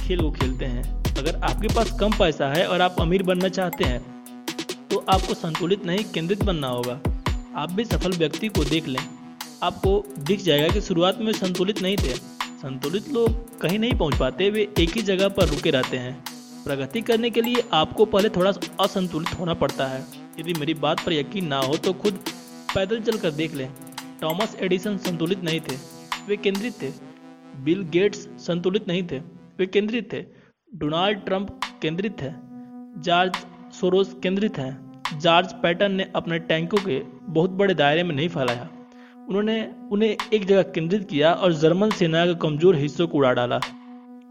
खेल 0.00 0.20
को 0.20 0.30
खेलते 0.30 0.64
हैं। 0.64 0.82
अगर 1.14 1.40
आपके 1.44 1.68
पास 1.68 1.96
कम 2.00 2.18
पैसा 2.18 2.48
है 2.48 2.66
और 2.66 2.80
आप 2.80 2.96
अमीर 3.00 3.22
बनना 3.22 3.48
चाहते 3.50 3.84
हैं 3.84 4.00
तो 4.90 5.04
आपको 5.08 5.34
संतुलित 5.34 5.84
नहीं, 5.86 6.04
केंद्रित 6.04 6.42
बनना 6.44 6.68
होगा। 6.68 7.00
आप 7.56 7.72
भी 7.72 7.84
सफल 7.84 8.12
व्यक्ति 8.12 8.48
को 8.48 8.64
देख 8.64 8.88
लें। 8.88 9.00
आपको 9.62 10.04
दिख 10.18 10.42
जाएगा 10.42 10.68
कि 10.68 10.80
शुरुआत 10.80 11.18
में 11.20 11.32
संतुलित 11.32 11.82
नहीं 11.82 11.96
थे। 11.96 12.14
संतुलित 12.62 13.12
लोग 13.12 13.60
कहीं 13.60 13.78
नहीं 13.78 13.94
पहुँच 13.94 14.18
पाते, 14.18 14.50
वे 14.50 14.68
एक 14.78 14.96
ही 14.96 15.02
जगह 15.02 15.28
पर 15.28 15.48
रुके 15.48 15.70
रहते 15.70 15.96
हैं। 15.96 16.22
प्रगति 16.66 17.00
करने 17.02 17.28
के 17.30 17.42
लिए 17.42 17.62
आपको 17.72 18.04
पहले 18.06 18.28
थोड़ा 18.28 18.50
असंतुलित 18.80 19.38
होना 19.38 19.54
पड़ता 19.54 19.86
है। 19.86 20.00
यदि 20.38 20.54
मेरी 20.54 20.74
बात 20.76 21.00
पर 21.00 21.12
यकीन 21.12 21.46
ना 21.46 21.58
हो 21.60 21.76
तो 21.78 21.92
खुद 21.94 22.18
पैदल 22.74 23.00
चलकर 23.00 23.30
देख 23.32 23.54
लें। 23.54 23.68
टॉमस 24.20 24.56
एडिसन 24.62 24.96
संतुलित 24.98 25.44
नहीं 25.44 25.60
थे। 25.60 25.76
वे 26.28 26.36
केंद्रित 26.38 26.82
थे। 26.82 26.90
बिल 27.64 27.82
गेट्स 27.90 28.26
संतुलित 28.46 28.88
नहीं 28.88 29.02
थे। 29.02 29.18
वे 29.58 29.66
केंद्रित 29.68 30.12
थे। 30.12 30.24
डोनाल्ड 30.72 31.24
ट्रंप 31.24 31.60
केंद्रित 31.82 32.20
थे 32.22 32.32
जॉर्ज 33.02 33.36
सोरोस 33.72 34.16
केंद्रित 34.22 34.58
हैं। 34.58 35.18
जॉर्ज 35.20 35.52
पैटर्न 35.62 35.92
ने 35.92 36.10
अपने 36.16 36.38
टैंकों 36.50 36.78
के 36.78 37.00
बहुत 37.30 37.50
बड़े 37.52 37.74
दायरे 37.74 38.02
में 38.02 38.14
नहीं 38.14 38.28
फैलाया। 38.28 38.68
उन्होंने 39.28 39.58
उन्हें 39.92 40.16
एक 40.32 40.44
जगह 40.44 40.62
केंद्रित 40.64 41.08
किया 41.08 41.32
और 41.32 41.52
जर्मन 41.54 41.90
सेना 41.92 42.26
के 42.26 42.34
कमज़ोर 42.40 42.76
हिस्सों 42.76 43.06
को 43.08 43.18
उड़ा 43.18 43.32
डाला। 43.32 43.60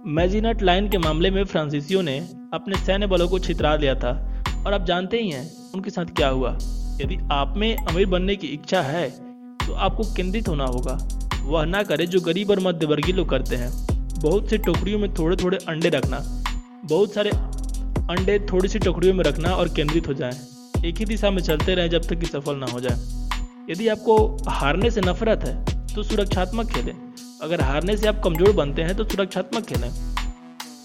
मैजिनट 0.05 0.61
लाइन 0.61 0.89
के 0.89 0.97
मामले 0.97 1.29
में 1.31 1.43
फ्रांसीसियों 1.43 2.01
ने 2.03 2.17
अपने 2.53 2.77
सैन्य 2.77 3.07
बलों 3.07 3.27
को 3.27 3.37
छितरा 3.39 3.75
लिया 3.75 3.93
था। 3.95 4.09
और 4.67 4.73
आप 4.73 4.85
जानते 4.85 5.17
ही 5.17 5.29
हैं, 5.29 5.71
उनके 5.75 5.89
साथ 5.89 6.05
क्या 6.05 6.27
हुआ? 6.27 6.51
यदि 7.01 7.17
आप 7.31 7.53
में 7.57 7.75
अमीर 7.77 8.05
बनने 8.05 8.35
की 8.35 8.47
इच्छा 8.47 8.81
है 8.81 9.09
तो 9.59 9.73
आपको 9.73 10.03
केंद्रित 10.15 10.47
होना 10.47 10.65
होगा। 10.65 10.97
वह 11.41 11.65
ना 11.65 11.81
करे 11.83 12.05
जो 12.07 12.21
गरीब 12.21 12.51
और 12.51 12.59
मध्यवर्गीय 12.59 13.15
लोग 13.15 13.29
करते 13.29 13.55
हैं। 13.55 13.71
बहुत 14.21 14.49
सी 14.49 14.57
टोकरियों 14.57 14.99
में 14.99 15.13
थोड़े 15.13 15.37
थोड़े 15.43 15.57
अंडे 15.69 15.89
रखना। 15.89 16.19
बहुत 16.85 17.13
सारे 17.13 17.29
अंडे 17.29 18.39
थोड़ी 18.51 18.69
सी 18.69 18.79
टोकरियों 18.79 19.13
में 19.13 19.23
रखना 19.23 19.55
और 19.55 19.69
केंद्रित 19.69 20.07
हो 20.07 20.13
जाएँ। 20.13 20.85
एक 20.85 20.97
ही 20.97 21.05
दिशा 21.05 21.31
में 21.31 21.41
चलते 21.41 21.75
रहें 21.75 21.89
जब 21.89 22.07
तक 22.07 22.19
कि 22.19 22.25
सफल 22.25 22.55
ना 22.55 22.65
हो 22.65 22.79
जाए। 22.79 22.97
यदि 23.69 23.87
आपको 23.87 24.17
हारने 24.49 24.91
से 24.91 25.01
नफरत 25.01 25.43
है 25.43 25.63
तो 25.95 26.03
सुरक्षात्मक 26.03 26.71
खेलें। 26.71 26.95
अगर 27.45 27.61
हारने 27.61 27.95
से 27.97 28.07
आप 28.07 28.21
कमज़ोर 28.23 28.51
बनते 28.55 28.81
हैं 28.81 28.95
तो 28.97 29.03
सुरक्षात्मक 29.05 29.65
खेलें। 29.65 29.89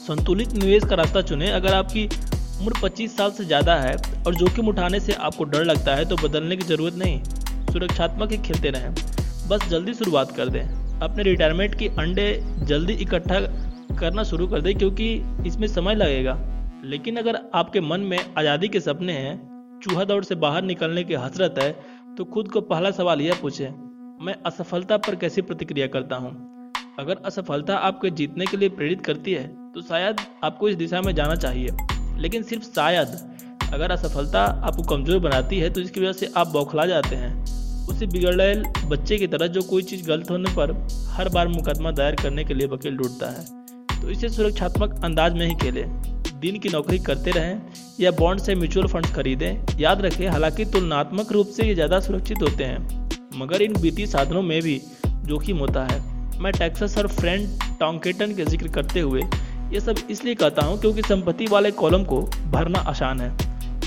संतुलित 0.01 0.53
निवेश 0.55 0.85
का 0.85 0.97
रास्ता 0.97 1.21
चुनें। 1.23 1.51
अगर 1.51 1.75
आपकी 1.75 2.05
उम्र 2.07 2.81
25 2.81 3.17
साल 3.17 3.31
से 3.31 3.45
ज़्यादा 3.45 3.75
है 3.77 3.95
और 4.27 4.35
जोखिम 4.35 4.69
उठाने 4.69 5.01
से 5.01 5.13
आपको 5.21 5.45
डर 5.47 5.65
लगता 5.65 5.95
है 5.95 6.05
तो 6.05 6.17
बदलने 6.19 6.57
की 6.57 6.65
ज़रूरत 6.65 6.95
नहीं। 6.97 7.23
सुरक्षात्मक 7.73 8.33
ही 8.33 8.39
खेलते 8.39 8.71
रहें। 8.71 8.95
बस 9.49 9.69
जल्दी 9.69 9.95
शुरुआत 9.95 10.37
कर 10.37 10.49
दें। 10.49 10.63
अपने 11.01 11.23
रिटायरमेंट 11.23 11.75
के 11.75 11.89
अंडे 11.99 12.29
जल्दी 12.65 12.93
इकट्ठा 13.03 13.41
करना 13.97 14.25
शुरू 14.25 14.47
कर 14.47 14.61
दें, 14.61 14.75
क्योंकि 14.79 15.13
इसमें 15.47 15.69
समय 15.69 15.95
लगेगा। 15.97 16.39
लेकिन 16.85 17.17
अगर 17.17 17.39
आपके 17.55 17.81
मन 17.83 18.01
में 18.03 18.19
आज़ादी 18.39 18.69
के 18.69 18.81
सपने 18.83 19.13
हैं, 19.15 19.81
चूहा 19.83 20.05
दौड़ 20.05 20.25
से 20.25 20.35
बाहर 20.37 20.63
निकलने 20.65 21.05
की 21.05 21.15
हसरत 21.17 21.55
है 21.59 21.71
तो 22.17 22.25
खुद 22.27 22.49
को 22.49 22.61
पहला 22.63 22.91
सवाल 22.93 23.21
यह 23.21 23.39
पूछे 23.43 23.65
मैं 24.21 24.35
असफलता 24.47 24.97
पर 24.97 25.15
कैसी 25.15 25.43
प्रतिक्रिया 25.43 25.87
करता 25.87 26.17
हूँ? 26.17 26.31
अगर 26.99 27.19
असफलता 27.27 27.77
आपको 27.79 28.09
जीतने 28.09 28.47
के 28.47 28.57
लिए 28.57 28.69
प्रेरित 28.69 29.05
करती 29.05 29.33
है 29.33 29.47
तो 29.75 29.83
शायद 29.83 30.17
आपको 30.45 30.69
इस 30.69 30.77
दिशा 30.77 31.01
में 31.01 31.15
जाना 31.15 31.35
चाहिए। 31.35 31.71
लेकिन 32.19 32.43
सिर्फ़ 32.43 32.65
शायद, 32.65 33.17
अगर 33.75 33.91
असफलता 33.91 34.43
आपको 34.43 34.83
कमज़ोर 34.83 35.19
बनाती 35.19 35.59
है 35.59 35.71
तो 35.71 35.81
इसकी 35.81 36.01
वजह 36.01 36.13
से 36.13 36.31
आप 36.37 36.49
बौखला 36.49 36.87
जाते 36.87 37.17
हैं। 37.17 37.33
उसे 37.89 38.07
बिगड़े 38.07 38.55
बच्चे 38.89 39.19
की 39.19 39.27
तरह 39.27 39.47
जो 39.47 39.63
कोई 39.63 39.83
चीज़ 39.83 40.07
गलत 40.09 40.31
होने 40.31 40.55
पर 40.57 40.77
हर 41.09 41.29
बार 41.29 41.49
मुकदमा 41.49 41.91
दायर 41.93 42.17
करने 42.23 42.45
के 42.45 42.55
लिए 42.55 42.67
वकील 42.69 42.97
ढूंढता 42.97 43.31
है। 43.31 43.45
तो 44.01 44.11
इसे 44.11 44.29
सुरक्षात्मक 44.29 45.01
अंदाज 45.05 45.35
में 45.35 45.47
ही 45.47 45.55
खेलें। 45.55 45.85
दिन 46.41 46.59
की 46.59 46.69
नौकरी 46.69 46.99
करते 47.01 47.31
रहें 47.31 47.61
या 48.01 48.11
बॉन्ड 48.13 48.41
से 48.41 48.55
म्यूचुअल 48.55 48.87
फंड्स 48.87 49.15
खरीदें। 49.15 49.79
याद 49.81 50.01
रखें, 50.03 50.27
हालाँकि 50.29 50.65
तुलनात्मक 50.65 51.33
रूप 51.33 51.47
से 51.49 51.67
ये 51.67 51.75
ज़्यादा 51.75 52.01
सुरक्षित 52.01 52.43
होते 52.43 52.65
हैं। 52.65 53.00
मगर 53.31 53.63
इन 53.63 53.75
वित्तीय 53.77 54.07
साधनों 54.07 54.43
में 54.43 54.61
भी 54.63 54.81
जोखिम 55.27 55.59
होता 55.59 55.85
है। 55.85 55.99
मैं 56.41 56.53
टैक्सस 56.53 56.97
और 56.99 57.07
फ्रेंड 57.09 57.49
टॉन्केटन 57.81 58.35
के 58.35 58.45
ज़िक्र 58.45 58.69
करते 58.69 59.01
हुए 59.01 59.23
ये 59.73 59.81
सब 59.81 59.97
इसलिए 60.11 60.35
कहता 60.35 60.63
हूँ 60.63 60.79
क्योंकि 60.81 61.03
संपत्ति 61.03 61.47
वाले 61.47 61.71
कॉलम 61.73 62.05
को 62.05 62.21
भरना 62.53 62.79
आसान 62.89 63.21
है। 63.21 63.29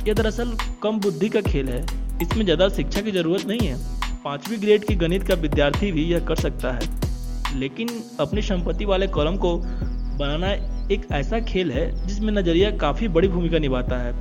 यह 0.08 0.14
दरअसल 0.14 0.56
कम 0.84 1.00
बुद्धि 1.00 1.30
का 1.30 1.42
खेल 1.42 1.70
है। 1.70 1.82
इसमें 2.22 2.44
ज़्यादा 2.46 2.70
शिक्षा 2.70 3.02
की 3.02 3.12
ज़रूरत 3.12 3.46
नहीं 3.48 3.68
है। 3.68 3.78
पाँचवीं 4.24 4.60
ग्रेड 4.62 4.86
की 4.86 4.96
गणित 4.96 5.24
का 5.24 5.36
विद्यार्थी 5.36 5.92
भी 5.92 6.04
यह 6.04 6.26
कर 6.26 6.36
सकता 6.36 6.72
है। 6.72 7.60
लेकिन 7.60 7.90
अपनी 8.20 8.42
संपत्ति 8.42 8.86
वाले 8.86 9.08
कॉलम 9.08 9.38
को 9.38 9.58
बनाना 9.58 10.52
एक 10.94 11.08
ऐसा 11.12 11.40
खेल 11.42 11.72
है 11.72 11.86
जिसमें 12.08 12.32
नज़रिया 12.34 12.72
काफ़ी 12.78 13.08
बड़ी 13.10 13.28
भूमिका 13.28 13.60
निभाता 13.60 13.98
है। 13.98 14.14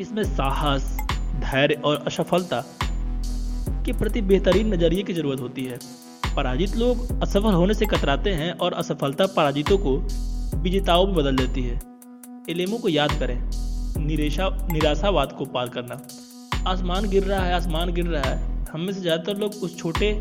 इसमें 0.00 0.22
साहस, 0.26 0.96
धैर्य 1.40 1.74
और 1.74 2.04
असफलता 2.06 2.64
के 3.80 3.92
प्रति 3.92 4.20
बेहतरीन 4.22 4.72
नज़रिए 4.74 5.02
की 5.02 5.12
ज़रूरत 5.12 5.40
होती 5.40 5.64
है। 5.64 5.78
पराजित 6.36 6.76
लोग 6.76 7.22
असफल 7.22 7.52
होने 7.52 7.74
से 7.74 7.86
कतराते 7.86 8.30
हैं 8.32 8.52
और 8.54 8.72
असफलता 8.72 9.26
पराजितों 9.26 9.78
को 9.78 9.96
विजेताओं 10.58 11.06
में 11.06 11.14
बदल 11.14 11.36
देती 11.36 11.62
है। 11.62 11.78
एलेमो 12.50 12.78
को 12.78 12.88
याद 12.88 13.12
करें, 13.20 13.38
निरेशा, 13.98 14.48
निराशावाद 14.72 15.32
को 15.32 15.44
पार 15.46 15.68
करना। 15.68 16.00
आसमान 16.66 17.08
गिर 17.10 17.24
रहा 17.24 17.40
है, 17.40 17.54
आसमान 17.54 17.92
गिर 17.92 18.06
रहा 18.06 18.22
है। 18.22 18.64
हम 18.72 18.80
में 18.80 18.92
से 18.92 19.00
ज़्यादातर 19.00 19.38
लोग 19.38 19.54
उस 19.62 19.78
छोटे 19.78 20.12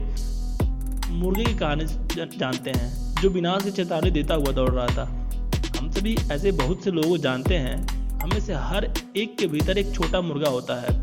मुर्गे 1.12 1.44
की 1.44 1.54
कहानी 1.54 1.86
जानते 2.16 2.72
हैं, 2.72 3.22
जो 3.22 3.30
विनाश 3.30 3.64
की 3.64 3.72
चेतावनी 3.72 4.12
देता 4.12 4.36
हुआ 4.36 4.52
दौड़ 4.52 4.70
रहा 4.70 4.88
था। 4.88 5.04
हम 5.78 5.92
सभी 5.92 6.16
ऐसे 6.32 6.52
बहुत 6.54 6.84
से 6.84 6.92
लोगों 6.92 7.18
जानते 7.20 7.56
हैं, 7.58 7.78
हमें 8.20 8.40
से 8.40 8.54
हर 8.56 8.92
एक 9.18 9.38
के 9.38 9.48
भीतर 9.48 9.78
एक 9.78 9.94
छोटा 9.96 10.22
मुर्गा 10.22 10.50
होता 10.50 10.76
है। 10.82 10.98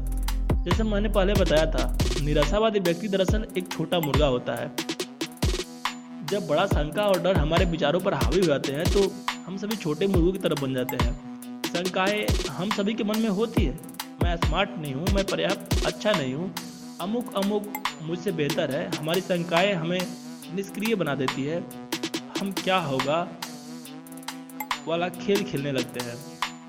जैसे 0.64 0.82
मैंने 0.82 1.08
पहले 1.08 1.34
बताया 1.34 1.66
था 1.66 1.86
निराशावादी 2.22 2.80
व्यक्ति 2.80 3.08
दरअसल 3.08 3.46
एक 3.58 3.68
छोटा 3.72 4.00
मुर्गा 4.00 4.26
होता 4.26 4.54
है। 4.54 4.70
जब 6.26 6.46
बड़ा 6.48 6.66
शंका 6.66 7.02
और 7.02 7.20
डर 7.22 7.36
हमारे 7.36 7.64
विचारों 7.64 8.00
पर 8.00 8.14
हावी 8.14 8.38
हो 8.38 8.46
जाते 8.46 8.72
हैं 8.72 8.84
तो 8.84 9.02
हम 9.46 9.56
सभी 9.56 9.76
छोटे 9.76 10.06
मुर्गों 10.06 10.32
की 10.32 10.38
तरफ़ 10.38 10.60
बन 10.60 10.74
जाते 10.74 10.96
हैं। 10.96 11.12
शंकाएँ 11.64 12.26
हम 12.50 12.70
सभी 12.70 12.94
के 12.94 13.04
मन 13.04 13.18
में 13.18 13.28
होती 13.30 13.64
है। 13.64 13.78
मैं 14.22 14.36
स्मार्ट 14.36 14.70
नहीं 14.78 14.94
हूँ, 14.94 15.06
मैं 15.14 15.24
पर्याप्त 15.24 15.86
अच्छा 15.86 16.12
नहीं 16.12 16.34
हूँ। 16.34 16.52
अमुक 17.00 17.34
अमुक 17.36 17.72
मुझसे 18.02 18.32
बेहतर 18.32 18.70
है। 18.70 18.86
हमारी 18.96 19.20
शंकाएँ 19.20 19.72
हमें 19.72 20.00
निष्क्रिय 20.54 20.94
बना 20.94 21.14
देती 21.14 21.44
है। 21.44 21.60
हम 22.40 22.52
क्या 22.54 22.78
होगा 22.78 23.20
वाला 24.86 25.08
खेल 25.08 25.44
खेलने 25.44 25.72
लगते 25.72 26.04
हैं। 26.04 26.16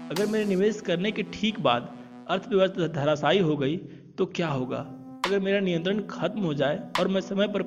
अगर 0.09 0.25
मेरे 0.25 0.45
निवेश 0.45 0.81
करने 0.81 1.11
के 1.11 1.23
ठीक 1.33 1.59
बाद 1.59 1.89
अर्थव्यवस्था 2.29 2.87
धराशायी 2.93 3.39
हो 3.39 3.57
गई 3.57 3.77
तो 4.17 4.25
क्या 4.25 4.47
होगा? 4.47 4.85
अगर 5.27 5.39
मेरा 5.39 5.59
नियंत्रण 5.59 5.99
खत्म 6.09 6.41
हो 6.41 6.53
जाए 6.53 6.79
और 6.99 7.07
मैं 7.07 7.21
समय 7.21 7.47
पर 7.47 7.61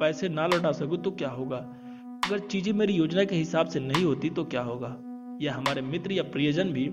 पैसे 0.00 0.28
ना 0.28 0.46
लौटा 0.46 0.70
सकूँ 0.72 0.96
तो 0.96 1.10
क्या 1.10 1.28
होगा? 1.28 1.56
अगर 2.24 2.38
चीज़ें 2.38 2.72
मेरी 2.72 2.92
योजना 2.92 3.24
के 3.24 3.36
हिसाब 3.36 3.66
से 3.66 3.80
नहीं 3.80 4.04
होती 4.04 4.30
तो 4.30 4.44
क्या 4.44 4.62
होगा? 4.62 4.96
या 5.42 5.54
हमारे 5.54 5.82
मित्र 5.82 6.12
या 6.12 6.22
प्रियजन 6.22 6.68
भी 6.68 6.88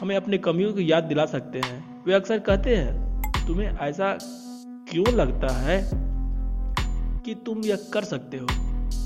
हमें 0.00 0.14
अपने 0.16 0.38
कमियों 0.38 0.72
की 0.72 0.90
याद 0.92 1.04
दिला 1.04 1.24
सकते 1.26 1.60
हैं। 1.60 2.04
वे 2.06 2.14
अक्सर 2.14 2.38
कहते 2.38 2.76
हैं, 2.76 3.22
तुम्हें 3.46 3.68
ऐसा 3.78 4.12
क्यों 4.90 5.14
लगता 5.14 5.48
है 5.48 5.80
कि 7.24 7.34
तुम 7.46 7.64
यह 7.64 7.78
कर 7.92 8.04
सकते 8.04 8.36
हो? 8.36 8.46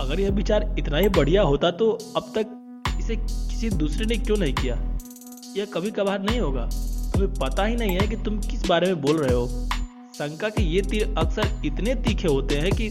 अगर 0.00 0.20
यह 0.20 0.30
विचार 0.30 0.74
इतना 0.78 0.98
ही 0.98 1.08
बढ़िया 1.08 1.42
होता 1.42 1.70
तो 1.70 1.90
अब 2.16 2.32
तक 2.36 2.56
इसे 2.98 3.16
किसी 3.16 3.70
दूसरे 3.70 4.06
ने 4.06 4.16
क्यों 4.16 4.36
नहीं 4.36 4.54
किया? 4.54 4.76
यह 5.56 5.66
कभी 5.74 5.90
कभार 5.90 6.22
नहीं 6.22 6.40
होगा। 6.40 6.68
तुम्हें 7.12 7.32
पता 7.34 7.64
ही 7.64 7.76
नहीं 7.76 7.98
है 7.98 8.06
कि 8.08 8.16
तुम 8.16 8.38
किस 8.40 8.66
बारे 8.66 8.86
में 8.86 9.00
बोल 9.02 9.16
रहे 9.16 9.34
हो। 9.34 9.59
शंका 10.20 10.48
के 10.48 10.62
ये 10.62 10.80
तीर 10.82 11.14
अक्सर 11.18 11.62
इतने 11.64 11.94
तीखे 11.94 12.28
होते 12.28 12.54
हैं 12.54 12.70
कि 12.72 12.88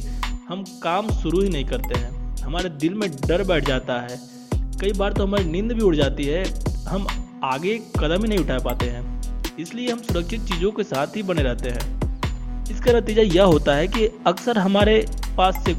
हम 0.49 0.63
काम 0.83 1.09
शुरू 1.09 1.41
ही 1.41 1.49
नहीं 1.49 1.65
करते 1.65 1.99
हैं। 1.99 2.37
हमारे 2.37 2.69
दिल 2.69 2.93
में 2.93 3.09
डर 3.11 3.43
बैठ 3.43 3.67
जाता 3.67 3.99
है। 4.01 4.19
कई 4.55 4.93
बार 4.93 5.13
तो 5.13 5.23
हमारी 5.23 5.43
नींद 5.43 5.71
भी 5.71 5.81
उड़ 5.81 5.95
जाती 5.95 6.23
है। 6.23 6.43
हम 6.85 7.07
आगे 7.43 7.77
कदम 7.99 8.23
ही 8.23 8.27
नहीं 8.27 8.39
उठा 8.39 8.57
पाते 8.59 8.85
हैं। 8.85 9.21
इसलिए 9.59 9.91
हम 9.91 9.99
सुरक्षित 9.99 10.41
चीज़ों 10.41 10.71
के 10.71 10.83
साथ 10.83 11.15
ही 11.15 11.23
बने 11.23 11.41
रहते 11.41 11.69
हैं। 11.69 12.65
इसका 12.71 12.91
नतीजा 12.91 13.21
यह 13.21 13.43
होता 13.43 13.75
है 13.75 13.87
कि 13.87 14.09
अक्सर 14.27 14.57
हमारे 14.57 15.05
पास 15.37 15.63
से, 15.65 15.73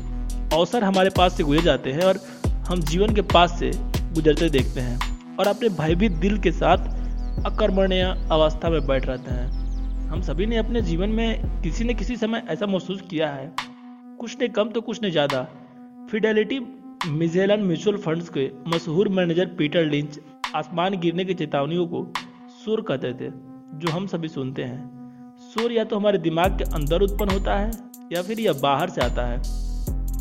अवसर 0.56 0.84
हमारे 0.84 1.10
पास 1.10 1.36
से 1.36 1.42
गुजर 1.42 1.62
जाते 1.62 1.92
हैं 1.92 2.02
और 2.02 2.20
हम 2.68 2.82
जीवन 2.82 3.14
के 3.14 3.22
पास 3.22 3.58
से 3.58 3.70
गुजरते 4.14 4.50
देखते 4.50 4.80
हैं 4.80 5.36
और 5.36 5.46
अपने 5.46 5.68
भयभीत 5.68 6.12
दिल 6.12 6.38
के 6.38 6.52
साथ 6.52 6.78
अकर्मण्य 7.46 8.28
अवस्था 8.32 8.70
में 8.70 8.86
बैठ 8.86 9.06
रहते 9.06 9.34
हैं। 9.34 9.59
हम 10.10 10.20
सभी 10.22 10.46
ने 10.46 10.56
अपने 10.56 10.80
जीवन 10.82 11.08
में 11.08 11.60
किसी 11.62 11.84
न 11.84 11.94
किसी 11.94 12.16
समय 12.16 12.42
ऐसा 12.50 12.66
महसूस 12.66 13.00
किया 13.00 13.28
है। 13.28 13.52
कुछ 14.20 14.36
ने 14.40 14.48
कम 14.48 14.68
तो 14.68 14.80
कुछ 14.80 15.02
ने 15.02 15.10
ज़्यादा। 15.10 15.42
फिडेलिटी 16.10 16.58
मिजेलन 17.08 17.60
म्यूचुअल 17.60 17.96
फंड्स 17.96 18.28
के 18.28 18.48
मशहूर 18.68 19.08
मैनेजर 19.08 19.46
पीटर 19.58 19.84
लिंच 19.84 20.18
आसमान 20.56 20.98
गिरने 21.00 21.24
की 21.24 21.34
चेतावनियों 21.34 21.86
को 21.86 22.06
सुर 22.64 22.80
कहते 22.80 23.12
थे, 23.14 23.30
जो 23.74 23.92
हम 23.92 24.06
सभी 24.06 24.28
सुनते 24.28 24.62
हैं। 24.62 25.38
सुर 25.48 25.72
या 25.72 25.84
तो 25.84 25.96
हमारे 25.96 26.18
दिमाग 26.18 26.58
के 26.58 26.64
अंदर 26.74 27.02
उत्पन्न 27.02 27.30
होता 27.30 27.56
है, 27.56 27.70
या 28.12 28.22
फिर 28.22 28.40
यह 28.40 28.60
बाहर 28.62 28.90
से 28.90 29.00
आता 29.00 29.26
है। 29.26 29.38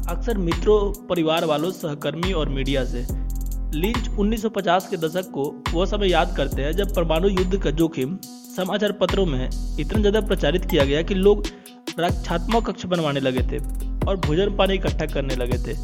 अक्सर 0.09 0.37
मित्रों, 0.39 1.07
परिवार 1.07 1.45
वालों, 1.45 1.71
सहकर्मी 1.73 2.33
और 2.33 2.49
मीडिया 2.49 2.85
से 2.85 3.05
लिंच 3.71 4.07
1950 4.09 4.85
के 4.89 4.97
दशक 4.97 5.29
को 5.31 5.43
वह 5.73 5.85
समय 5.85 6.09
याद 6.09 6.33
करते 6.37 6.61
हैं 6.61 6.71
जब 6.73 6.93
परमाणु 6.95 7.27
युद्ध 7.29 7.57
का 7.63 7.71
जोखिम 7.71 8.17
समाचार 8.55 8.91
पत्रों 8.91 9.25
में 9.25 9.49
इतना 9.79 9.99
ज़्यादा 9.99 10.21
प्रचारित 10.21 10.65
किया 10.65 10.85
गया 10.85 11.01
कि 11.01 11.15
लोग 11.15 11.43
रक्षात्मक 11.99 12.69
कक्ष 12.69 12.85
बनवाने 12.85 13.19
लगे 13.19 13.41
थे 13.51 13.59
और 14.05 14.17
भोजन 14.17 14.55
पानी 14.57 14.73
इकट्ठा 14.73 15.05
करने 15.05 15.35
लगे 15.35 15.57
थे। 15.57 15.75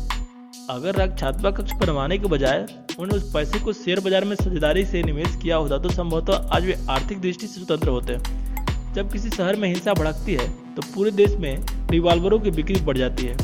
अगर 0.69 0.95
रक्षात्मक 0.95 1.57
कक्ष 1.57 1.73
बनवाने 1.79 2.17
के 2.17 2.27
बजाय 2.27 2.59
उन्होंने 2.59 3.15
उस 3.15 3.31
पैसे 3.33 3.59
को 3.59 3.73
शेयर 3.73 3.99
बाज़ार 3.99 4.25
में 4.25 4.35
साझेदारी 4.35 4.85
से 4.85 5.03
निवेश 5.03 5.35
किया 5.41 5.55
होता 5.55 5.77
तो 5.77 5.89
संभवतः 5.91 6.49
आज 6.55 6.65
वे 6.65 6.77
आर्थिक 6.89 7.21
दृष्टि 7.21 7.47
से 7.47 7.53
स्वतंत्र 7.55 7.89
होते 7.89 8.17
जब 8.95 9.11
किसी 9.11 9.29
शहर 9.29 9.55
में 9.55 9.67
हिंसा 9.67 9.93
भड़कती 9.93 10.33
है 10.33 10.47
तो 10.75 10.81
पूरे 10.93 11.11
देश 11.13 11.35
में 11.37 11.65
रिवॉल्वरों 11.91 12.39
की 12.39 12.51
बिक्री 12.51 12.79
बढ़ 12.81 12.97
जाती 12.97 13.25
है। 13.25 13.37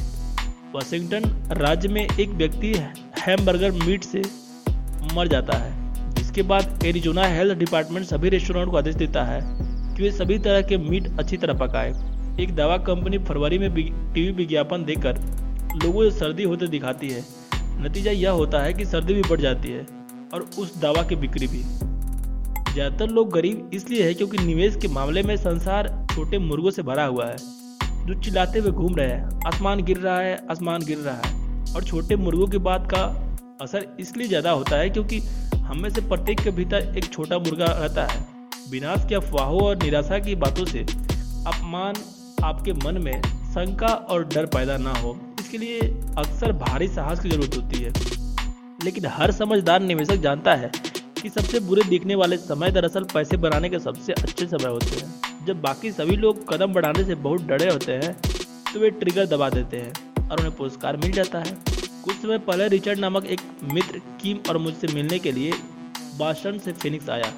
वाशिंगटन 0.74 1.30
राज्य 1.58 1.90
में 1.90 2.02
एक 2.02 2.30
व्यक्ति 2.32 2.74
हैमबर्गर 3.22 3.72
मीट 3.72 4.04
से 4.04 4.22
मर 5.16 5.28
जाता 5.28 5.58
है। 5.58 6.14
जिसके 6.16 6.42
बाद 6.44 6.84
एरिजोना 6.86 7.24
हेल्थ 7.26 7.58
डिपार्टमेंट 7.58 8.06
सभी 8.06 8.30
रेस्टोरेंट 8.30 8.72
को 8.72 8.78
आदेश 8.78 8.96
देता 8.96 9.24
है 9.24 9.42
कि 9.96 10.04
वे 10.04 10.12
सभी 10.12 10.38
तरह 10.40 10.62
के 10.62 10.78
मीट 10.80 11.08
अच्छी 11.20 11.38
तरह 11.38 11.58
पकाए। 11.58 11.90
एक 12.40 12.56
दवा 12.56 12.78
कंपनी 12.80 13.18
फरवरी 13.20 13.58
में 13.60 13.74
टीवी 13.74 14.32
विज्ञापन 14.34 14.86
देकर 14.86 15.18
लोगों 15.76 16.10
से 16.10 16.18
सर्दी 16.20 16.44
होते 16.44 16.68
दिखाती 16.68 17.10
है। 17.10 17.24
नतीजा 17.84 18.12
यह 18.12 18.32
होता 18.32 18.62
है 18.64 18.74
कि 18.74 18.86
सर्दी 18.86 19.14
भी 19.14 19.22
बढ़ 19.22 19.42
जाती 19.42 19.72
है 19.72 19.86
और 20.34 20.50
उस 20.60 20.78
दवा 20.82 21.04
की 21.04 21.16
बिक्री 21.18 21.48
भी। 21.48 21.64
ज़्यादातर 22.74 23.10
लोग 23.10 23.32
गरीब 23.34 23.70
इसलिए 23.74 24.04
है 24.04 24.14
क्योंकि 24.14 24.38
निवेश 24.38 24.76
के 24.76 24.88
मामले 24.88 25.24
में 25.24 25.36
संसार 25.38 25.90
छोटे 26.12 26.38
मुर्गों 26.40 26.72
से 26.72 26.84
भरा 26.84 27.06
हुआ 27.06 27.26
है। 27.26 27.38
जो 28.06 28.20
चिल्लाते 28.22 28.60
हुए 28.60 28.72
घूम 28.72 28.96
रहे 28.96 29.08
हैं, 29.08 29.40
आसमान 29.48 29.84
गिर 29.84 29.98
रहा 29.98 30.20
है, 30.20 30.40
आसमान 30.52 30.86
गिर 30.86 30.98
रहा 30.98 31.16
है। 31.16 31.41
और 31.76 31.84
छोटे 31.84 32.16
मुर्गों 32.16 32.48
की 32.48 32.58
बात 32.60 32.88
का 32.94 33.04
असर 33.62 33.86
इसलिए 34.00 34.28
ज़्यादा 34.28 34.52
होता 34.52 34.78
है 34.78 34.90
क्योंकि 34.90 35.20
हम 35.58 35.82
में 35.82 35.90
से 35.90 36.02
प्रत्येक 36.04 36.40
के 36.40 36.52
भीतर 36.52 36.94
एक 36.98 37.06
छोटा 37.06 37.38
मुर्गा 37.40 37.66
रहता 37.66 38.06
है। 38.06 38.26
विनाश 38.72 39.06
की 39.10 39.16
अफवाहों 39.16 39.62
और 39.62 39.78
निराशा 39.78 40.20
की 40.20 40.36
बातों 40.38 40.66
से 40.66 40.80
अपमान 40.80 41.96
आपके 42.44 42.74
मन 42.76 42.98
में 43.02 43.22
शंका 43.22 43.88
और 43.88 44.24
डर 44.26 44.46
पैदा 44.48 44.78
ना 44.78 44.94
हो। 44.94 45.18
इसके 45.40 45.58
लिए 45.58 45.80
अक्सर 46.18 46.52
भारी 46.60 46.88
साहस 46.90 47.20
की 47.20 47.30
ज़रूरत 47.30 47.58
होती 47.58 47.80
है। 47.80 47.94
लेकिन 48.84 49.06
हर 49.12 49.32
समझदार 49.32 49.82
निवेशक 49.82 50.22
जानता 50.22 50.56
है 50.56 50.72
कि 51.22 51.30
सबसे 51.30 51.60
बुरे 51.62 51.84
दिखने 51.90 52.16
वाले 52.16 52.38
समय 52.40 52.72
दरअसल 52.72 53.04
पैसे 53.14 53.38
बनाने 53.40 53.70
के 53.70 53.80
सबसे 53.80 54.14
अच्छे 54.14 54.46
समय 54.48 54.68
होते 54.68 54.96
हैं। 54.96 55.46
जब 55.46 55.62
बाकी 55.62 55.92
सभी 55.94 56.16
लोग 56.18 56.48
कदम 56.50 56.74
बढ़ाने 56.74 57.04
से 57.04 57.16
बहुत 57.18 57.46
डरे 57.48 57.70
होते 57.70 57.94
हैं 57.94 58.16
तो 58.74 58.80
वे 58.80 58.90
ट्रिगर 58.92 59.26
दबा 59.28 59.50
देते 59.50 59.78
हैं। 59.78 59.94
और 60.32 60.40
उन्हें 60.40 60.56
पुरस्कार 60.56 60.98
मिल 60.98 61.12
जाता 61.12 61.40
है। 61.40 61.58
कुछ 62.04 62.16
समय 62.16 62.38
पहले 62.40 62.68
रिचर्ड 62.68 63.00
नामक 63.00 63.26
एक 63.26 63.42
मित्र 63.74 64.02
किम 64.22 64.38
और 64.50 64.58
मुझसे 64.58 64.88
मिलने 64.88 65.20
के 65.20 65.32
लिए 65.32 65.54
बास्टन 66.20 66.58
से 66.58 66.72
फिनिक्स 66.74 67.10
आया। 67.10 67.32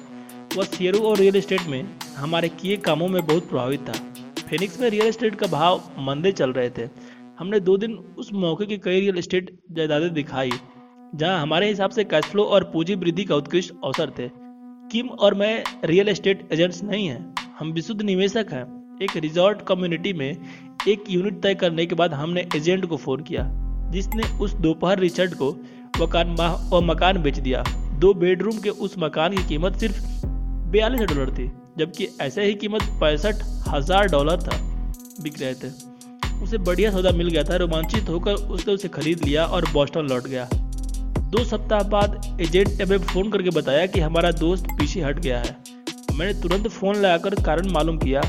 वह 0.56 0.64
शेयरों 0.66 1.02
और 1.02 1.16
रियल 1.18 1.36
एस्टेट 1.36 1.66
में 1.66 1.84
हमारे 2.16 2.48
किए 2.50 2.76
कामों 2.76 3.08
में 3.08 3.24
बहुत 3.26 3.48
प्रभावित 3.48 3.88
था। 3.88 3.92
फिनिक्स 4.40 4.80
में 4.80 4.88
रियल 4.90 5.06
एस्टेट 5.06 5.34
का 5.34 5.46
भाव 5.46 5.82
मंदे 5.98 6.32
चल 6.32 6.52
रहे 6.52 6.70
थे। 6.70 6.88
हमने 7.38 7.60
दो 7.60 7.76
दिन 7.76 7.94
उस 8.18 8.32
मौके 8.32 8.66
की 8.66 8.78
कई 8.78 9.00
रियल 9.00 9.18
एस्टेट 9.18 9.50
जायदादें 9.70 10.12
दिखाई, 10.14 10.52
जहाँ 11.14 11.40
हमारे 11.40 11.68
हिसाब 11.68 11.90
से 11.90 12.04
कैश 12.04 12.24
फ्लो 12.24 12.44
और 12.44 12.64
पूंजी 12.64 12.94
वृद्धि 12.94 13.24
का 13.24 13.36
उत्कृष्ट 13.36 13.74
अवसर 13.84 14.10
थे। 14.10 14.28
किम 14.92 15.08
और 15.08 15.34
मैं 15.34 15.64
रियल 15.84 16.08
एस्टेट 16.08 16.48
एजेंट्स 16.52 16.82
नहीं 16.82 17.06
हैं। 17.06 17.34
हम 17.58 17.72
विशुद्ध 17.72 18.00
निवेशक 18.02 18.52
हैं। 18.52 18.64
एक 19.02 19.16
रिजॉर्ट 19.16 19.62
कम्युनिटी 19.62 20.12
में 20.12 20.36
एक 20.88 21.04
यूनिट 21.10 21.40
तय 21.42 21.54
करने 21.54 21.84
के 21.86 21.94
बाद 21.94 22.14
हमने 22.14 22.40
एजेंट 22.56 22.84
को 22.86 22.96
फ़ोन 22.96 23.22
किया, 23.22 23.44
जिसने 23.92 24.22
उस 24.38 24.54
दोपहर 24.56 24.98
रिचर्ड 24.98 25.34
को 25.34 25.50
मकान 26.00 26.36
और 26.72 26.84
मकान 26.84 27.22
बेच 27.22 27.38
दिया। 27.38 27.62
दो 28.00 28.12
बेडरूम 28.14 28.58
के 28.58 28.70
उस 28.70 28.94
मकान 28.98 29.36
की 29.36 29.44
कीमत 29.48 29.76
सिर्फ़ 29.76 30.00
बयालीस 30.72 31.00
डॉलर 31.02 31.30
थी, 31.30 31.50
जबकि 31.78 32.08
ऐसे 32.20 32.44
ही 32.44 32.54
कीमत 32.54 32.82
पैंसठ 33.00 33.42
हज़ार 33.68 34.08
डॉलर 34.08 34.42
था, 34.42 34.58
बिक 35.22 35.40
रहे 35.40 35.54
थे। 35.54 35.72
उसे 36.42 36.58
बढ़िया 36.60 36.90
सौदा 36.90 37.10
मिल 37.12 37.28
गया 37.28 37.44
था, 37.44 37.56
रोमांचित 37.56 38.08
होकर 38.08 38.32
उसने 38.32 38.74
उसे 38.74 38.88
खरीद 38.90 39.24
लिया 39.24 39.44
और 39.46 39.70
बॉस्टन 39.72 40.08
लौट 40.08 40.26
गया। 40.26 40.48
दो 40.52 41.44
सप्ताह 41.44 41.82
बाद 41.90 42.20
एजेंट 42.40 42.68
ने 42.68 42.84
हमें 42.84 42.98
फ़ोन 43.00 43.30
करके 43.30 43.50
बताया 43.52 43.86
कि 43.86 44.00
हमारा 44.00 44.30
दोस्त 44.38 44.66
पीछे 44.78 45.00
हट 45.02 45.18
गया 45.18 45.38
है। 45.40 45.56
मैंने 46.12 46.40
तुरंत 46.42 46.68
फ़ोन 46.68 46.96
लगाकर 46.96 47.42
कारण 47.44 47.70
मालूम 47.70 47.98
किया 47.98 48.20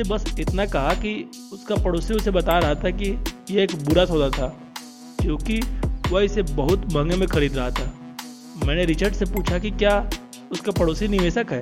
उसने 0.00 0.14
बस 0.14 0.34
इतना 0.40 0.64
कहा 0.66 0.92
कि 0.94 1.12
उसका 1.52 1.74
पड़ोसी 1.84 2.14
उसे 2.14 2.30
बता 2.30 2.58
रहा 2.58 2.74
था 2.74 2.90
कि 2.90 3.10
यह 3.50 3.62
एक 3.62 3.74
बुरा 3.84 4.04
सौदा 4.04 4.28
था, 4.30 4.46
क्योंकि 5.20 5.60
वह 6.10 6.22
इसे 6.22 6.42
बहुत 6.42 6.86
महँगे 6.94 7.16
में 7.16 7.26
खरीद 7.28 7.56
रहा 7.56 7.70
था। 7.70 7.92
मैंने 8.66 8.84
रिचर्ड 8.84 9.14
से 9.14 9.24
पूछा 9.24 9.58
कि 9.58 9.70
क्या 9.72 9.98
उसका 10.52 10.72
पड़ोसी 10.72 11.08
निवेशक 11.08 11.52
है? 11.52 11.60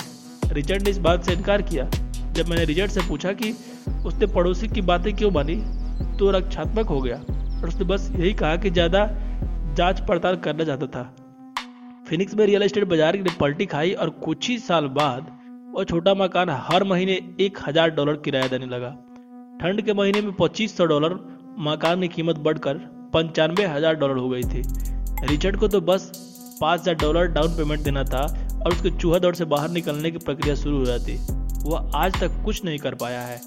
रिचर्ड 0.52 0.82
ने 0.82 0.90
इस 0.90 0.98
बात 0.98 1.24
से 1.24 1.32
इनकार 1.32 1.62
किया। 1.62 1.88
जब 2.32 2.48
मैंने 2.48 2.64
रिचर्ड 2.64 2.90
से 2.90 3.00
पूछा 3.08 3.32
कि 3.32 3.50
उसने 4.06 4.26
पड़ोसी 4.26 4.68
की 4.68 4.80
बातें 4.82 5.14
क्यों 5.16 5.30
मानी 5.30 5.56
तो 6.18 6.30
रक्षात्मक 6.30 6.86
हो 6.86 7.00
गया 7.00 7.16
और 7.16 7.68
उसने 7.68 7.84
बस 7.84 8.10
यही 8.16 8.32
कहा 8.34 8.56
कि 8.56 8.70
ज़्यादा 8.70 9.06
जाँच 9.76 10.00
पड़ताल 10.08 10.36
करना 10.38 10.64
चाहता 10.64 10.86
था। 10.88 11.02
फिनिक्स 12.08 12.34
में 12.34 12.44
रियल 12.46 12.62
एस्टेट 12.62 12.84
बाज़ार 12.84 13.18
ने 13.18 13.36
पलटी 13.40 13.66
खाई 13.66 13.92
और 13.92 14.10
कुछ 14.24 14.48
ही 14.48 14.58
साल 14.58 14.86
बाद 14.94 15.26
वह 15.78 15.84
छोटा 15.84 16.12
मकान 16.14 16.50
हर 16.60 16.84
महीने 16.84 17.12
एक 17.40 17.58
हज़ार 17.66 17.90
डॉलर 17.90 18.16
किराया 18.22 18.46
देने 18.48 18.66
लगा। 18.66 18.88
ठंड 19.60 19.80
के 19.82 19.92
महीने 19.94 20.20
में 20.20 20.32
पच्चीस 20.32 20.76
सौ 20.76 20.84
डॉलर, 20.86 21.12
मकान 21.58 22.00
की 22.00 22.08
कीमत 22.08 22.38
बढ़कर 22.38 22.78
पंचानवे 23.12 23.66
हज़ार 23.66 23.94
डॉलर 23.94 24.16
हो 24.16 24.28
गई 24.28 24.42
थी। 24.44 24.62
रिचर्ड 25.28 25.56
को 25.56 25.68
तो 25.68 25.80
बस 25.80 26.10
पाँच 26.60 26.80
हज़ार 26.80 26.94
डॉलर 26.94 27.26
डाउन 27.28 27.56
पेमेंट 27.56 27.82
देना 27.82 28.02
था 28.04 28.22
और 28.56 28.72
उसके 28.72 28.90
चूहा 28.90 29.18
दौड़ 29.18 29.34
से 29.34 29.44
बाहर 29.44 29.70
निकलने 29.70 30.10
की 30.10 30.18
प्रक्रिया 30.18 30.54
शुरू 30.54 30.78
हो 30.78 30.84
जाती। 30.84 31.14
वह 31.64 31.90
आज 31.96 32.20
तक 32.20 32.42
कुछ 32.44 32.64
नहीं 32.64 32.78
कर 32.78 32.94
पाया 32.94 33.20
है। 33.20 33.40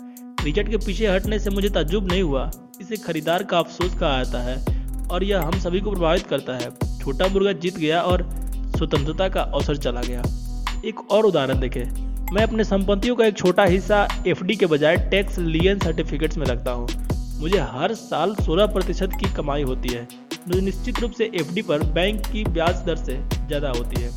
रिचर्ड 0.43 0.69
के 0.69 0.77
पीछे 0.85 1.07
हटने 1.07 1.39
से 1.39 1.49
मुझे 1.49 1.69
ताजुब 1.69 2.07
नहीं 2.11 2.21
हुआ। 2.21 2.49
इसे 2.81 2.97
खरीदार 2.97 3.43
का 3.43 3.57
अफसोस 3.59 3.97
कहा 3.99 4.23
जाता 4.23 4.41
है 4.41 5.07
और 5.07 5.23
यह 5.23 5.41
हम 5.41 5.59
सभी 5.59 5.79
को 5.79 5.91
प्रभावित 5.91 6.27
करता 6.27 6.53
है। 6.53 6.71
छोटा 6.99 7.27
मुर्गा 7.27 7.51
जीत 7.59 7.77
गया 7.77 8.01
और 8.03 8.23
स्वतंत्रता 8.77 9.29
का 9.29 9.41
अवसर 9.43 9.77
चला 9.77 10.01
गया। 10.01 10.23
एक 10.85 11.11
और 11.11 11.25
उदाहरण 11.25 11.59
देखें। 11.59 12.10
मैं 12.33 12.43
अपने 12.43 12.63
संपत्तियों 12.63 13.15
का 13.15 13.25
एक 13.25 13.37
छोटा 13.37 13.63
हिस्सा 13.63 13.97
एफडी 14.27 14.55
के 14.55 14.65
बजाय 14.65 14.97
टैक्स 15.11 15.37
लियन 15.37 15.79
सर्टिफिकेट्स 15.79 16.37
में 16.37 16.45
रखता 16.47 16.71
हूँ। 16.71 16.87
मुझे 17.39 17.59
हर 17.71 17.93
साल 17.93 18.35
16 18.37 18.67
प्रतिशत 18.73 19.17
की 19.19 19.31
कमाई 19.33 19.63
होती 19.63 19.89
है। 19.89 20.07
जो 20.47 20.59
निश्चित 20.59 20.99
रूप 20.99 21.11
से 21.11 21.29
एफडी 21.35 21.61
पर 21.61 21.83
बैंक 21.93 22.21
की 22.27 22.43
ब्याज 22.45 22.83
दर 22.85 22.95
से 22.97 23.17
ज़्यादा 23.47 23.69
होती 23.69 24.01
है। 24.01 24.11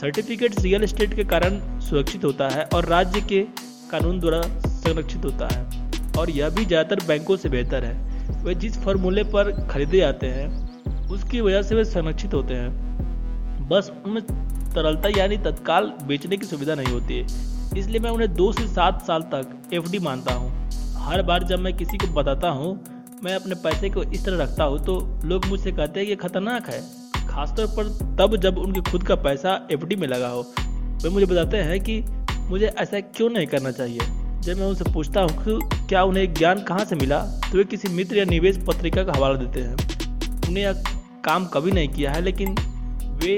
सर्टिफिकेट 0.00 0.60
रियल 0.60 0.82
एस्टेट 0.84 1.14
के 1.14 1.24
कारण 1.24 1.58
सुरक्षित 1.80 2.24
होता 2.24 2.48
है 2.48 2.64
और 2.74 2.88
राज्य 2.88 3.20
के 3.22 3.40
कानून 3.90 4.20
द्वारा 4.20 4.40
संरक्षित 4.66 5.24
होता 5.24 5.48
है। 5.52 6.12
और 6.18 6.30
यह 6.30 6.50
भी 6.50 6.64
ज़्यादातर 6.64 7.06
बैंकों 7.06 7.36
से 7.36 7.48
बेहतर 7.48 7.84
है। 7.84 8.42
वे 8.44 8.54
जिस 8.56 8.78
फॉर्मूले 8.78 9.24
पर 9.32 9.52
खरीदे 9.70 9.98
जाते 9.98 10.26
हैं, 10.26 11.08
उसकी 11.08 11.40
वजह 11.40 11.62
से 11.62 11.74
वे 11.74 11.84
संरक्षित 11.86 12.34
होते 12.34 12.54
हैं। 12.54 13.68
बस 13.68 13.92
उनमें 14.06 14.22
तरलता 14.74 15.08
यानी 15.18 15.36
तत्काल 15.40 15.92
बेचने 16.06 16.36
की 16.36 16.46
सुविधा 16.46 16.74
नहीं 16.74 16.92
होती 16.92 17.18
है। 17.18 17.52
इसलिए 17.76 18.00
मैं 18.00 18.10
उन्हें 18.10 18.32
दो 18.34 18.50
से 18.52 18.66
सात 18.68 19.02
साल 19.06 19.22
तक 19.34 19.70
एफडी 19.74 19.98
मानता 20.00 20.34
हूँ। 20.34 20.50
हर 20.98 21.22
बार 21.22 21.44
जब 21.44 21.58
मैं 21.58 21.76
किसी 21.76 21.98
को 21.98 22.06
बताता 22.14 22.48
हूँ, 22.50 22.74
मैं 23.24 23.34
अपने 23.34 23.54
पैसे 23.54 23.90
को 23.90 24.02
इस 24.04 24.24
तरह 24.24 24.42
रखता 24.42 24.64
हूँ 24.64 24.84
तो 24.84 24.98
लोग 25.24 25.46
मुझसे 25.46 25.72
कहते 25.72 26.00
हैं 26.00 26.08
कि 26.08 26.16
खतरनाक 26.18 26.68
है। 26.68 26.80
खासतौर 27.28 27.66
पर 27.76 27.88
तब 28.18 28.36
जब 28.36 28.58
उनके 28.58 28.80
खुद 28.90 29.02
का 29.02 29.14
पैसा 29.18 29.60
एफडी 29.72 29.96
में 29.96 30.06
लगा 30.08 30.28
हो, 30.28 30.42
वे 31.02 31.10
मुझे 31.10 31.26
बताते 31.26 31.56
हैं 31.58 31.80
कि 31.80 32.00
मुझे 32.50 32.66
ऐसा 32.66 33.00
क्यों 33.00 33.28
नहीं 33.30 33.46
करना 33.46 33.70
चाहिए। 33.70 34.00
जब 34.42 34.58
मैं 34.58 34.66
उनसे 34.66 34.92
पूछता 34.92 35.20
हूँ 35.20 35.30
कि 35.38 35.86
क्या 35.88 36.02
उन्हें 36.02 36.32
ज्ञान 36.34 36.62
कहाँ 36.62 36.84
से 36.84 36.96
मिला 36.96 37.18
तो 37.42 37.58
वे 37.58 37.64
किसी 37.64 37.88
मित्र 37.90 38.16
या 38.16 38.24
निवेश 38.24 38.58
पत्रिका 38.66 39.04
का 39.04 39.12
हवाला 39.12 39.34
देते 39.36 39.60
हैं। 39.60 40.48
उन्हें 40.48 40.64
यह 40.64 40.82
काम 41.24 41.46
कभी 41.46 41.72
नहीं 41.72 41.88
किया 41.88 42.12
है, 42.12 42.22
लेकिन 42.22 42.54
वे 43.22 43.36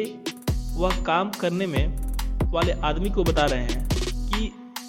वह 0.77 1.03
काम 1.05 1.31
करने 1.41 1.67
में 1.67 2.53
वाले 2.53 2.73
आदमी 2.85 3.11
को 3.11 3.25
बता 3.25 3.45
रहे 3.45 3.61
हैं। 3.63 3.86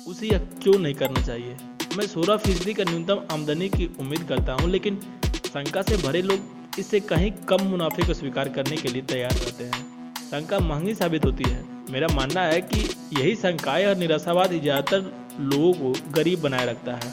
उसे 0.08 0.28
यह 0.28 0.38
क्यों 0.63 0.78
नहीं 0.80 0.93
करना 0.96 1.22
चाहिए? 1.22 1.56
मैं 1.98 2.06
सोलह 2.08 2.38
फ़ीसदी 2.38 2.74
का 2.74 2.84
न्यूनतम 2.84 3.22
आमदनी 3.32 3.67
की 3.70 3.89
उम्मीद 4.00 4.24
करता 4.24 4.54
हूँ, 4.54 4.70
लेकिन 4.70 5.00
शंका 5.48 5.82
से 5.82 5.98
भरे 5.98 6.22
लोग 6.22 6.80
इससे 6.80 7.00
कहीं 7.00 7.32
कम 7.50 7.63
मुनाफे 7.63 8.06
को 8.08 8.13
स्वीकार 8.13 8.50
करने 8.50 8.78
के 8.78 8.89
लिए 8.89 9.02
तैयार 9.02 9.32
रहते 9.34 9.63
हैं। 9.63 10.13
शंका 10.22 10.60
महँगी 10.60 10.93
साबित 10.96 11.26
होती 11.26 11.50
है। 11.50 11.63
मेरा 11.91 12.08
मानना 12.08 12.41
है 12.41 12.62
कि 12.62 12.80
यही 13.20 13.36
शंकाएँ 13.36 13.86
और 13.86 13.96
निराशावाद 13.98 14.54
ज़्यादातर 14.54 15.12
लोगों 15.41 15.74
को 15.74 16.12
गरीब 16.12 16.41
बनाए 16.41 16.65
रखता 16.65 16.96
है। 16.96 17.12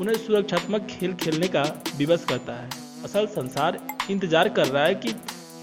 उन्हें 0.00 0.16
सुरक्षात्मक 0.16 0.86
खेल 0.90 1.14
खेलने 1.14 1.48
का 1.48 1.62
विवश 1.98 2.24
करता 2.28 2.52
है। 2.52 2.68
असल 3.04 3.26
संसार 3.26 3.78
इंतज़ार 4.10 4.48
कर 4.48 4.66
रहा 4.66 4.84
है 4.84 4.94
कि 4.94 5.14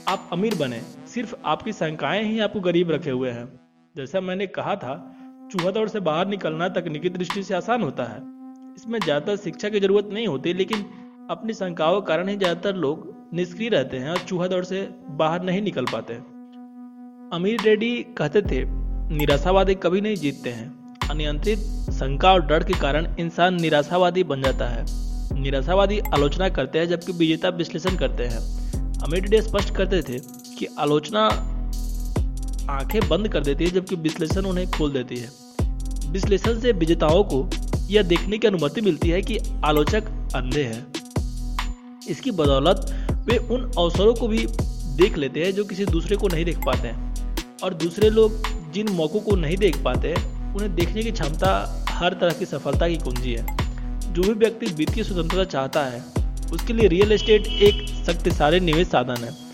आप 0.07 0.29
अमीर 0.33 0.55
बने। 0.55 0.81
सिर्फ़ 1.13 1.35
आपकी 1.45 1.73
शंकाएँ 1.73 2.23
ही 2.23 2.39
आपको 2.39 2.59
गरीब 2.59 2.91
रखे 2.91 3.11
हुए 3.11 3.29
हैं। 3.29 3.47
जैसा 3.95 4.21
मैंने 4.21 4.47
कहा 4.47 4.75
था 4.75 4.93
चूहा 5.51 5.71
दौड़ 5.71 5.87
से 5.89 5.99
बाहर 5.99 6.27
निकलना 6.27 6.67
तकनीकी 6.69 7.09
दृष्टि 7.09 7.41
से 7.43 7.53
आसान 7.53 7.81
होता 7.83 8.03
है। 8.03 8.17
इसमें 8.77 8.99
ज़्यादातर 8.99 9.35
शिक्षा 9.37 9.69
की 9.69 9.79
ज़रूरत 9.79 10.09
नहीं 10.13 10.27
होती, 10.27 10.53
लेकिन 10.53 10.85
अपनी 11.29 11.53
शंकाओं 11.53 11.99
के 12.01 12.07
कारण 12.07 12.29
ही 12.29 12.35
ज़्यादातर 12.37 12.75
लोग 12.75 13.09
निष्क्रिय 13.33 13.69
रहते 13.69 13.97
हैं 13.97 14.09
और 14.09 14.17
चूहा 14.19 14.47
दौड़ 14.47 14.63
से 14.65 14.87
बाहर 15.17 15.43
नहीं 15.43 15.61
निकल 15.61 15.85
पाते। 15.85 16.13
अमीर 17.35 17.61
रेड्डी 17.61 17.91
कहते 18.17 18.41
थे, 18.41 18.63
निराशावादी 19.15 19.75
कभी 19.77 20.01
नहीं 20.01 20.15
जीतते 20.15 20.49
हैं। 20.49 20.69
अनियंत्रित 21.09 21.59
शंका 21.93 22.33
और 22.33 22.45
डर 22.45 22.63
के 22.63 22.79
कारण 22.79 23.15
इंसान 23.19 23.61
निराशावादी 23.61 24.23
बन 24.23 24.41
जाता 24.41 24.67
है। 24.67 24.85
निराशावादी 25.41 25.99
आलोचना 26.13 26.49
करते 26.49 26.79
हैं, 26.79 26.87
जबकि 26.87 27.11
विजेता 27.13 27.49
विश्लेषण 27.51 27.97
करते 27.97 28.23
हैं। 28.25 28.39
अमीर 29.01 29.21
रेड्डी 29.21 29.41
स्पष्ट 29.41 29.75
करते 29.75 30.01
थे 30.03 30.19
कि 30.57 30.67
आलोचना 30.79 31.27
आँखें 32.69 33.07
बंद 33.09 33.27
कर 33.27 33.43
देती 33.43 33.65
है, 33.65 33.71
जबकि 33.71 33.95
विश्लेषण 33.97 34.45
उन्हें 34.45 34.69
खोल 34.71 34.91
देती 34.91 35.17
है। 35.17 35.29
विश्लेषण 36.11 36.59
से 36.59 36.71
विजेताओं 36.71 37.23
को 37.23 37.49
यह 37.89 38.03
देखने 38.03 38.37
की 38.37 38.47
अनुमति 38.47 38.81
मिलती 38.81 39.09
है 39.09 39.21
कि 39.21 39.37
आलोचक 39.65 40.07
अंधे 40.35 40.63
हैं। 40.63 40.85
इसकी 42.09 42.31
बदौलत 42.31 42.85
वे 43.27 43.37
उन 43.37 43.71
अवसरों 43.77 44.13
को 44.13 44.27
भी 44.27 44.45
देख 44.97 45.17
लेते 45.17 45.43
हैं 45.45 45.51
जो 45.51 45.63
किसी 45.63 45.85
दूसरे 45.85 46.15
को 46.15 46.27
नहीं 46.27 46.45
देख 46.45 46.57
पाते 46.57 46.87
हैं, 46.87 47.13
और 47.63 47.73
दूसरे 47.73 48.09
लोग 48.09 48.47
जिन 48.73 48.89
मौक़ों 48.89 49.19
को 49.19 49.35
नहीं 49.35 49.57
देख 49.57 49.83
पाते 49.83 50.13
उन्हें 50.55 50.73
देखने 50.75 51.03
की 51.03 51.11
क्षमता 51.11 51.51
हर 51.89 52.13
तरह 52.13 52.33
की 52.33 52.45
सफलता 52.45 52.87
की 52.87 52.97
कुंजी 52.97 53.33
है। 53.33 53.45
जो 54.13 54.21
भी 54.21 54.33
व्यक्ति 54.35 54.65
वित्तीय 54.65 55.03
स्वतंत्रता 55.03 55.43
चाहता 55.43 55.83
है, 55.83 56.03
उसके 56.53 56.73
लिए 56.73 56.87
रियल 56.87 57.11
एस्टेट 57.11 57.47
एक 57.47 57.87
शक्तिशाली 58.05 58.59
निवेश 58.59 58.87
साधन 58.87 59.23
है। 59.23 59.50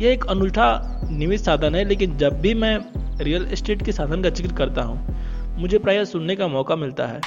यह 0.00 0.10
एक 0.10 0.24
अनूठा 0.24 0.66
निवेश 1.10 1.40
साधन 1.40 1.74
है, 1.74 1.84
लेकिन 1.84 2.16
जब 2.16 2.40
भी 2.40 2.54
मैं 2.54 2.78
रियल 3.18 3.46
एस्टेट 3.52 3.84
के 3.84 3.92
साधन 3.92 4.22
का 4.22 4.30
ज़िक्र 4.30 4.54
करता 4.54 4.82
हूँ, 4.82 5.16
मुझे 5.58 5.78
प्रायः 5.78 6.04
सुनने 6.04 6.36
का 6.36 6.48
मौका 6.48 6.76
मिलता 6.76 7.06
है। 7.06 7.20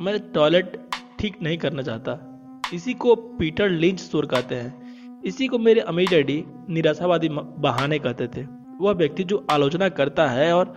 मैं 0.00 0.18
टॉयलेट 0.34 0.78
ठीक 1.18 1.36
नहीं 1.42 1.58
करना 1.58 1.82
चाहता। 1.82 2.18
इसी 2.74 2.94
को 2.94 3.14
पीटर 3.14 3.68
लिंच 3.68 4.00
स्टोर 4.00 4.26
कहते 4.26 4.54
हैं। 4.54 5.20
इसी 5.24 5.46
को 5.46 5.58
मेरे 5.58 5.80
अमीर 5.80 6.08
डैडी 6.10 6.44
निराशावादी 6.70 7.28
बहाने 7.28 7.98
कहते 7.98 8.26
थे। 8.26 8.46
वह 8.80 8.92
व्यक्ति 8.92 9.24
जो 9.24 9.44
आलोचना 9.50 9.88
करता 9.88 10.26
है 10.28 10.52
और 10.52 10.74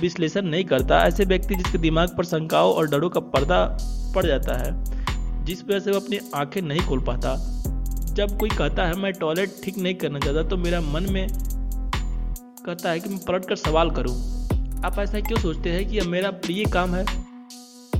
विश्लेषण 0.00 0.42
नहीं 0.42 0.64
करता, 0.64 1.02
ऐसे 1.06 1.24
व्यक्ति 1.24 1.54
जिसके 1.54 1.78
दिमाग 1.78 2.16
पर 2.16 2.24
शंकाओं 2.24 2.72
और 2.74 2.88
डरों 2.90 3.10
का 3.10 3.20
पर्दा 3.20 3.64
पड़ 4.14 4.24
जाता 4.26 4.54
है, 4.54 4.72
जिस 5.44 5.64
वजह 5.64 5.78
से 5.78 5.90
वो 5.90 6.00
अपनी 6.00 6.18
आँखें 6.34 6.60
नहीं 6.62 6.80
खोल 6.80 7.00
पाता। 7.00 7.34
जब 8.14 8.36
कोई 8.38 8.48
कहता 8.48 8.84
है, 8.86 8.94
मैं 8.94 9.12
टॉयलेट 9.12 9.54
ठीक 9.64 9.78
नहीं 9.78 9.94
करना 9.94 10.18
चाहता 10.18 10.42
तो 10.48 10.56
मेरा 10.56 10.80
मन 10.80 11.06
में 11.12 11.26
कहता 11.28 12.90
है 12.90 13.00
कि 13.00 13.08
मैं 13.08 13.18
पलट 13.18 13.44
कर 13.44 13.56
सवाल 13.56 13.90
करूँ। 13.90 14.14
आप 14.84 14.98
ऐसा 14.98 15.20
क्यों 15.20 15.38
सोचते 15.40 15.70
हैं 15.70 15.88
कि 15.88 15.96
यह 15.96 16.08
मेरा 16.08 16.30
प्रिय 16.44 16.64
काम 16.72 16.94
है? 16.94 17.04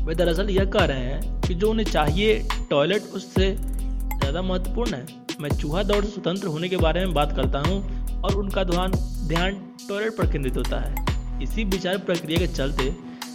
वे 0.04 0.14
दरअसल 0.14 0.50
यह 0.50 0.64
कह 0.70 0.84
रहे 0.84 1.00
हैं 1.00 1.40
कि 1.40 1.54
जो 1.54 1.70
उन्हें 1.70 1.86
चाहिए 1.86 2.38
टॉयलेट 2.70 3.02
उससे 3.14 3.50
ज़्यादा 3.54 4.42
महत्वपूर्ण 4.42 4.94
है। 4.94 5.06
मैं 5.40 5.50
चूहा 5.50 5.82
दौड़ 5.82 6.04
से 6.04 6.10
स्वतंत्र 6.10 6.48
होने 6.48 6.68
के 6.68 6.76
बारे 6.76 7.04
में 7.06 7.14
बात 7.14 7.36
करता 7.36 7.58
हूँ 7.58 8.20
और 8.20 8.34
उनका 8.34 8.64
ध्यान 8.64 8.92
ध्यान 9.28 9.60
टॉयलेट 9.88 10.16
पर 10.16 10.32
केंद्रित 10.32 10.56
होता 10.56 10.80
है। 10.80 11.42
इसी 11.42 11.64
विचार 11.66 11.98
प्रक्रिया 12.00 12.38
के 12.38 12.46
चलते 12.46 12.90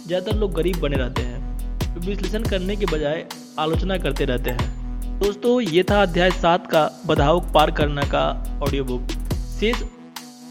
ज़्यादातर 0.06 0.36
लोग 0.38 0.54
गरीब 0.54 0.80
बने 0.80 0.96
रहते 0.96 1.22
हैं। 1.22 1.98
विश्लेषण 1.98 2.42
करने 2.42 2.76
के 2.76 2.86
बजाय 2.86 3.26
आलोचना 3.58 3.98
करते 3.98 4.24
रहते 4.24 4.50
हैं। 4.50 4.79
दोस्तों, 5.20 5.60
ये 5.60 5.82
था 5.82 6.00
अध्याय 6.02 6.30
सात 6.30 6.66
का 6.66 6.80
बधाव 7.06 7.40
पार 7.52 7.70
करना 7.70 8.02
का 8.02 8.20
ऑडियो 8.62 8.84
बुक 8.84 9.10
शेष 9.60 9.82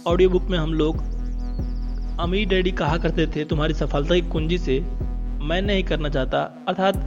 ऑडियो 0.07 0.29
बुक 0.29 0.43
में 0.43 0.57
हम 0.57 0.73
लोग 0.73 0.97
अमीर 2.19 2.47
डैडी 2.49 2.71
कहा 2.71 2.97
करते 2.97 3.25
थे, 3.27 3.45
तुम्हारी 3.45 3.73
सफलता 3.73 4.15
की 4.15 4.21
कुंजी 4.29 4.57
से 4.57 4.79
मैं 5.41 5.61
नहीं 5.61 5.83
करना 5.83 6.09
चाहता। 6.09 6.41
अर्थात 6.67 6.97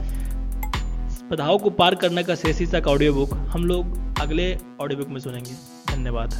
बधाव 1.31 1.57
को 1.57 1.69
पार 1.69 1.95
करने 1.95 2.23
का 2.23 2.35
शेष 2.35 2.59
हिस्सा 2.59 2.79
का 2.79 2.91
ऑडियो 2.91 3.13
बुक 3.13 3.33
हम 3.51 3.65
लोग 3.65 4.19
अगले 4.21 4.53
ऑडियो 4.81 4.99
बुक 4.99 5.09
में 5.09 5.19
सुनेंगे। 5.19 5.53
धन्यवाद। 5.89 6.35